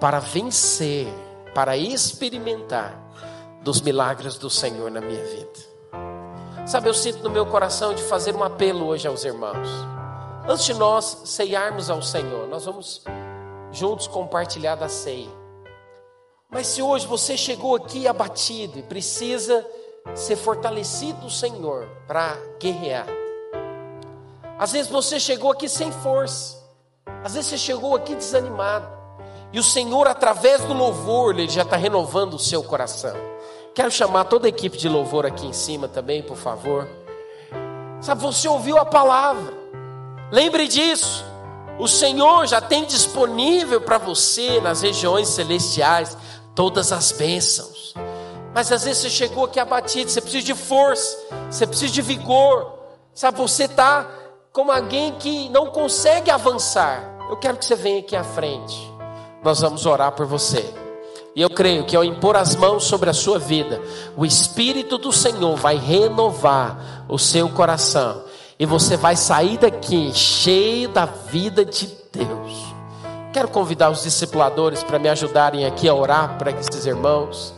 para 0.00 0.18
vencer, 0.18 1.06
para 1.54 1.76
experimentar 1.76 2.98
dos 3.62 3.82
milagres 3.82 4.38
do 4.38 4.48
Senhor 4.48 4.90
na 4.90 5.00
minha 5.00 5.22
vida. 5.22 5.69
Sabe, 6.70 6.88
eu 6.88 6.94
sinto 6.94 7.24
no 7.24 7.30
meu 7.30 7.44
coração 7.44 7.92
de 7.92 8.02
fazer 8.04 8.36
um 8.36 8.44
apelo 8.44 8.86
hoje 8.86 9.08
aos 9.08 9.24
irmãos. 9.24 9.68
Antes 10.48 10.66
de 10.66 10.74
nós 10.74 11.22
ceiarmos 11.24 11.90
ao 11.90 12.00
Senhor, 12.00 12.46
nós 12.46 12.64
vamos 12.64 13.02
juntos 13.72 14.06
compartilhar 14.06 14.76
da 14.76 14.88
ceia. 14.88 15.26
Mas 16.48 16.68
se 16.68 16.80
hoje 16.80 17.08
você 17.08 17.36
chegou 17.36 17.74
aqui 17.74 18.06
abatido 18.06 18.78
e 18.78 18.84
precisa 18.84 19.66
ser 20.14 20.36
fortalecido 20.36 21.22
do 21.22 21.28
Senhor 21.28 21.88
para 22.06 22.38
guerrear. 22.60 23.08
Às 24.56 24.70
vezes 24.70 24.88
você 24.88 25.18
chegou 25.18 25.50
aqui 25.50 25.68
sem 25.68 25.90
força. 25.90 26.56
Às 27.24 27.34
vezes 27.34 27.50
você 27.50 27.58
chegou 27.58 27.96
aqui 27.96 28.14
desanimado. 28.14 28.86
E 29.52 29.58
o 29.58 29.64
Senhor, 29.64 30.06
através 30.06 30.62
do 30.64 30.72
louvor, 30.72 31.36
Ele 31.36 31.48
já 31.48 31.62
está 31.62 31.74
renovando 31.74 32.34
o 32.34 32.38
seu 32.38 32.62
coração. 32.62 33.16
Quero 33.74 33.90
chamar 33.90 34.24
toda 34.24 34.46
a 34.46 34.48
equipe 34.48 34.76
de 34.76 34.88
louvor 34.88 35.24
aqui 35.24 35.46
em 35.46 35.52
cima 35.52 35.86
também, 35.86 36.22
por 36.22 36.36
favor. 36.36 36.88
Sabe, 38.00 38.20
você 38.20 38.48
ouviu 38.48 38.78
a 38.78 38.84
palavra. 38.84 39.54
Lembre 40.32 40.66
disso. 40.66 41.24
O 41.78 41.86
Senhor 41.86 42.46
já 42.46 42.60
tem 42.60 42.84
disponível 42.84 43.80
para 43.80 43.98
você 43.98 44.60
nas 44.60 44.82
regiões 44.82 45.28
celestiais 45.28 46.16
todas 46.54 46.92
as 46.92 47.12
bênçãos. 47.12 47.94
Mas 48.54 48.70
às 48.72 48.84
vezes 48.84 49.02
você 49.02 49.10
chegou 49.10 49.44
aqui 49.44 49.60
abatido, 49.60 50.10
você 50.10 50.20
precisa 50.20 50.44
de 50.44 50.54
força, 50.54 51.16
você 51.48 51.66
precisa 51.66 51.92
de 51.92 52.02
vigor. 52.02 52.74
Sabe, 53.14 53.38
você 53.38 53.64
está 53.64 54.06
como 54.52 54.72
alguém 54.72 55.14
que 55.14 55.48
não 55.50 55.66
consegue 55.70 56.30
avançar. 56.30 57.16
Eu 57.28 57.36
quero 57.36 57.56
que 57.56 57.64
você 57.64 57.76
venha 57.76 58.00
aqui 58.00 58.16
à 58.16 58.24
frente. 58.24 58.92
Nós 59.42 59.60
vamos 59.60 59.86
orar 59.86 60.12
por 60.12 60.26
você. 60.26 60.79
E 61.34 61.40
eu 61.40 61.48
creio 61.48 61.84
que 61.84 61.94
ao 61.94 62.04
impor 62.04 62.36
as 62.36 62.56
mãos 62.56 62.84
sobre 62.84 63.08
a 63.08 63.12
sua 63.12 63.38
vida, 63.38 63.80
o 64.16 64.26
Espírito 64.26 64.98
do 64.98 65.12
Senhor 65.12 65.56
vai 65.56 65.76
renovar 65.76 67.04
o 67.08 67.18
seu 67.18 67.48
coração 67.48 68.22
e 68.58 68.66
você 68.66 68.96
vai 68.96 69.16
sair 69.16 69.56
daqui 69.56 70.12
cheio 70.12 70.88
da 70.88 71.06
vida 71.06 71.64
de 71.64 71.88
Deus. 72.12 72.74
Quero 73.32 73.48
convidar 73.48 73.90
os 73.90 74.02
discipuladores 74.02 74.82
para 74.82 74.98
me 74.98 75.08
ajudarem 75.08 75.64
aqui 75.64 75.88
a 75.88 75.94
orar 75.94 76.36
para 76.36 76.50
esses 76.50 76.84
irmãos. 76.84 77.54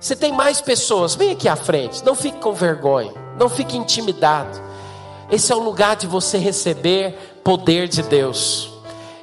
Se 0.00 0.16
tem 0.16 0.32
mais 0.32 0.60
pessoas, 0.62 1.14
vem 1.14 1.32
aqui 1.32 1.48
à 1.48 1.56
frente. 1.56 2.02
Não 2.04 2.14
fique 2.14 2.38
com 2.38 2.54
vergonha, 2.54 3.12
não 3.38 3.48
fique 3.48 3.76
intimidado. 3.76 4.58
Esse 5.30 5.52
é 5.52 5.54
o 5.54 5.62
lugar 5.62 5.96
de 5.96 6.06
você 6.06 6.38
receber 6.38 7.40
poder 7.44 7.88
de 7.88 8.02
Deus. 8.02 8.72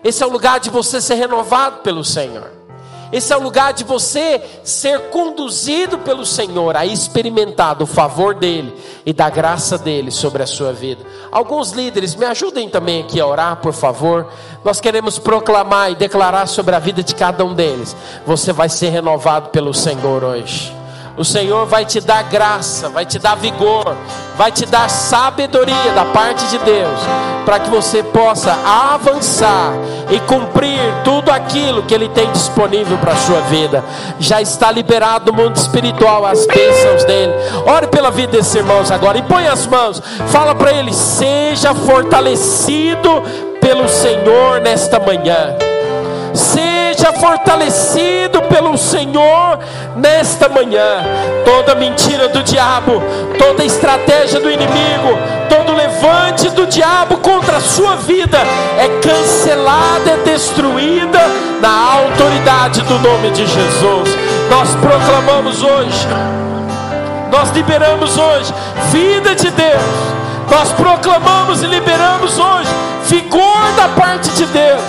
Esse 0.03 0.21
é 0.21 0.27
o 0.27 0.29
lugar 0.29 0.59
de 0.59 0.69
você 0.69 1.01
ser 1.01 1.15
renovado 1.15 1.81
pelo 1.81 2.03
Senhor. 2.03 2.62
Esse 3.13 3.31
é 3.31 3.37
o 3.37 3.43
lugar 3.43 3.73
de 3.73 3.83
você 3.83 4.41
ser 4.63 5.09
conduzido 5.11 5.99
pelo 5.99 6.25
Senhor 6.25 6.75
a 6.75 6.83
experimentar 6.83 7.75
do 7.75 7.85
favor 7.85 8.33
dele 8.33 8.73
e 9.05 9.13
da 9.13 9.29
graça 9.29 9.77
dele 9.77 10.09
sobre 10.09 10.41
a 10.41 10.47
sua 10.47 10.73
vida. 10.73 11.05
Alguns 11.31 11.71
líderes, 11.71 12.15
me 12.15 12.25
ajudem 12.25 12.67
também 12.67 13.03
aqui 13.03 13.21
a 13.21 13.27
orar, 13.27 13.57
por 13.57 13.71
favor. 13.71 14.27
Nós 14.65 14.81
queremos 14.81 15.19
proclamar 15.19 15.91
e 15.91 15.95
declarar 15.95 16.47
sobre 16.47 16.75
a 16.75 16.79
vida 16.79 17.03
de 17.03 17.13
cada 17.13 17.45
um 17.45 17.53
deles. 17.53 17.95
Você 18.25 18.51
vai 18.51 18.67
ser 18.67 18.89
renovado 18.89 19.49
pelo 19.49 19.75
Senhor 19.75 20.23
hoje. 20.23 20.82
O 21.15 21.23
Senhor 21.23 21.67
vai 21.67 21.85
te 21.85 22.01
dar 22.01 22.23
graça, 22.23 22.89
vai 22.89 23.05
te 23.05 23.19
dar 23.19 23.35
vigor, 23.35 23.95
vai 24.35 24.51
te 24.51 24.65
dar 24.65 24.89
sabedoria 24.89 25.91
da 25.93 26.05
parte 26.05 26.43
de 26.47 26.57
Deus, 26.57 26.99
para 27.45 27.59
que 27.59 27.69
você 27.69 28.01
possa 28.01 28.51
avançar 28.65 29.73
e 30.09 30.19
cumprir 30.21 30.79
tudo 31.03 31.29
aquilo 31.29 31.83
que 31.83 31.93
Ele 31.93 32.09
tem 32.09 32.31
disponível 32.31 32.97
para 32.97 33.13
a 33.13 33.17
sua 33.17 33.41
vida. 33.41 33.83
Já 34.19 34.41
está 34.41 34.71
liberado 34.71 35.31
no 35.31 35.37
mundo 35.37 35.55
espiritual 35.55 36.25
as 36.25 36.47
bênçãos 36.47 37.03
dele. 37.03 37.33
Ore 37.67 37.87
pela 37.87 38.09
vida 38.09 38.31
desses 38.31 38.55
irmãos 38.55 38.89
agora 38.89 39.19
e 39.19 39.21
põe 39.21 39.47
as 39.47 39.67
mãos, 39.67 40.01
fala 40.29 40.55
para 40.55 40.73
ele: 40.73 40.91
seja 40.91 41.75
fortalecido 41.75 43.21
pelo 43.61 43.87
Senhor 43.87 44.61
nesta 44.61 44.99
manhã. 44.99 45.55
Seja 46.33 46.82
seja 47.03 47.11
fortalecido 47.13 48.41
pelo 48.43 48.77
Senhor 48.77 49.59
nesta 49.97 50.47
manhã. 50.47 51.03
Toda 51.43 51.75
mentira 51.75 52.29
do 52.29 52.41
diabo, 52.41 53.03
toda 53.37 53.65
estratégia 53.65 54.39
do 54.39 54.49
inimigo, 54.49 55.17
todo 55.49 55.75
levante 55.75 56.49
do 56.51 56.65
diabo 56.65 57.17
contra 57.17 57.57
a 57.57 57.61
sua 57.61 57.97
vida 57.97 58.37
é 58.77 58.87
cancelada, 59.01 60.11
é 60.11 60.17
destruída 60.23 61.19
na 61.59 61.93
autoridade 61.93 62.81
do 62.83 62.97
nome 62.99 63.31
de 63.31 63.45
Jesus. 63.45 64.09
Nós 64.49 64.69
proclamamos 64.75 65.61
hoje, 65.61 66.07
nós 67.29 67.49
liberamos 67.49 68.17
hoje 68.17 68.53
vida 68.91 69.35
de 69.35 69.51
Deus. 69.51 70.13
Nós 70.49 70.71
proclamamos 70.73 71.63
e 71.63 71.65
liberamos 71.65 72.37
hoje 72.37 72.69
vigor 73.07 73.71
da 73.75 73.89
parte 73.89 74.29
de 74.31 74.45
Deus. 74.45 74.81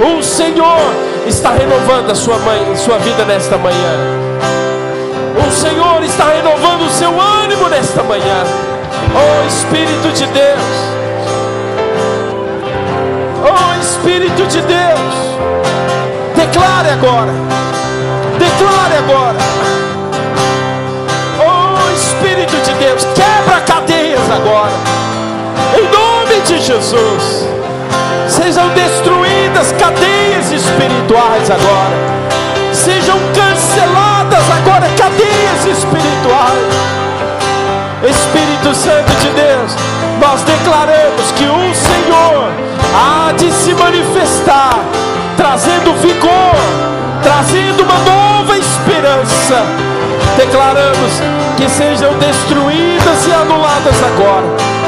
O 0.00 0.22
Senhor 0.22 1.09
está 1.30 1.52
renovando 1.52 2.10
a 2.10 2.14
sua 2.14 2.36
mãe, 2.38 2.76
sua 2.76 2.98
vida 2.98 3.24
nesta 3.24 3.56
manhã. 3.56 3.94
O 5.46 5.52
Senhor 5.52 6.02
está 6.02 6.24
renovando 6.24 6.82
o 6.82 6.90
seu 6.90 7.08
ânimo 7.20 7.68
nesta 7.68 8.02
manhã. 8.02 8.44
Oh 9.14 9.46
Espírito 9.46 10.08
de 10.12 10.26
Deus. 10.26 10.60
Oh 13.44 13.80
Espírito 13.80 14.44
de 14.48 14.60
Deus. 14.60 15.14
Declare 16.34 16.90
agora. 16.90 17.32
Declare 18.36 18.96
agora. 18.98 19.38
Oh 21.38 21.94
Espírito 21.94 22.56
de 22.56 22.74
Deus, 22.74 23.04
quebra 23.14 23.60
cadeias 23.60 24.30
agora. 24.32 24.72
Em 25.78 25.84
nome 25.92 26.40
de 26.44 26.60
Jesus. 26.60 27.46
Sejam 28.28 28.68
destruídas 29.50 29.72
cadeias 29.72 30.52
espirituais 30.52 31.50
agora. 31.50 32.20
Sejam 32.72 33.18
canceladas 33.34 34.44
agora 34.50 34.88
cadeias 34.96 35.78
espirituais. 35.78 36.90
Espírito 38.02 38.74
Santo 38.74 39.12
de 39.20 39.28
Deus, 39.30 39.72
nós 40.20 40.42
declaramos 40.42 41.32
que 41.36 41.44
o 41.44 41.74
Senhor 41.74 42.48
há 42.94 43.32
de 43.32 43.52
se 43.52 43.74
manifestar, 43.74 44.78
trazendo 45.36 45.94
vigor, 46.00 46.56
trazendo 47.22 47.82
uma 47.82 47.98
nova 47.98 48.56
esperança. 48.56 49.62
Declaramos 50.36 51.12
que 51.56 51.68
sejam 51.68 52.14
destruídas 52.14 53.26
e 53.26 53.32
anuladas 53.32 53.96
agora 54.02 54.80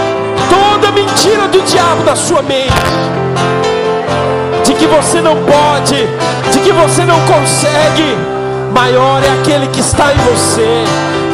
toda 0.53 0.91
mentira 0.93 1.49
do 1.49 1.61
diabo 1.63 2.03
da 2.05 2.17
sua 2.17 2.43
mente, 2.43 2.73
que 4.83 4.89
você 4.89 5.21
não 5.21 5.37
pode, 5.37 5.95
de 6.51 6.59
que 6.59 6.73
você 6.73 7.05
não 7.05 7.21
consegue. 7.21 8.19
Maior 8.75 9.23
é 9.23 9.41
aquele 9.41 9.69
que 9.69 9.79
está 9.79 10.13
em 10.13 10.17
você. 10.17 10.85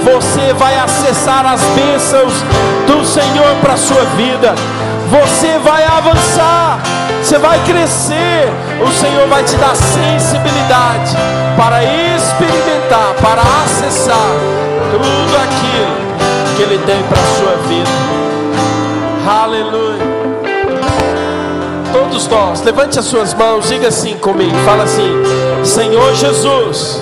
Você 0.05 0.53
vai 0.53 0.79
acessar 0.79 1.47
as 1.47 1.63
bênçãos 1.75 2.35
do 2.87 3.03
Senhor 3.07 3.57
para 3.63 3.73
a 3.73 3.77
sua 3.79 4.05
vida. 4.17 4.55
Você 5.11 5.59
vai 5.61 5.83
avançar, 5.83 6.79
você 7.23 7.39
vai 7.39 7.59
crescer. 7.65 8.53
O 8.87 8.93
Senhor 8.93 9.27
vai 9.29 9.43
te 9.43 9.57
dar 9.57 9.75
sensibilidade 9.75 11.17
para 11.57 11.83
experimentar, 11.83 13.15
para 13.23 13.41
acessar 13.65 14.31
tudo 14.91 15.37
aquilo 15.37 16.55
que 16.55 16.63
Ele 16.65 16.79
tem 16.85 17.03
para 17.05 17.19
a 17.19 17.37
sua 17.39 17.53
vida. 17.53 17.58
Todos 22.19 22.33
nós, 22.33 22.63
levante 22.63 22.99
as 22.99 23.05
suas 23.05 23.33
mãos, 23.33 23.69
diga 23.69 23.87
assim 23.87 24.17
comigo, 24.17 24.53
fala 24.65 24.83
assim: 24.83 25.09
Senhor 25.65 26.13
Jesus. 26.17 27.01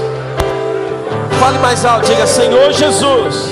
Fale 1.41 1.59
mais 1.59 1.87
alto, 1.87 2.07
diga 2.07 2.27
Senhor 2.27 2.71
Jesus. 2.71 3.51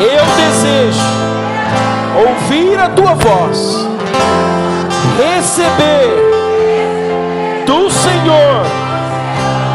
Eu 0.00 0.24
desejo 0.36 0.98
ouvir 2.26 2.76
a 2.76 2.88
tua 2.88 3.14
voz, 3.14 3.86
receber 5.16 6.10
do 7.64 7.88
Senhor 7.88 8.66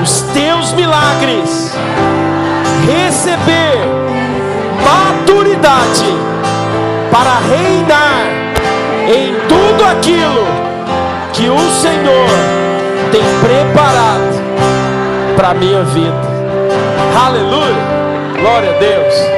os 0.03 0.21
teus 0.33 0.73
milagres, 0.73 1.71
receber 2.85 3.87
maturidade 4.83 6.13
para 7.09 7.39
reinar 7.39 8.25
em 9.07 9.33
tudo 9.47 9.60
aquilo 9.91 10.45
que 11.33 11.49
o 11.49 11.69
Senhor 11.71 12.29
tem 13.11 13.21
preparado 13.41 15.35
para 15.35 15.49
a 15.49 15.53
minha 15.53 15.83
vida. 15.83 16.31
Aleluia! 17.25 17.75
Glória 18.39 18.71
a 18.71 18.79
Deus. 18.79 19.31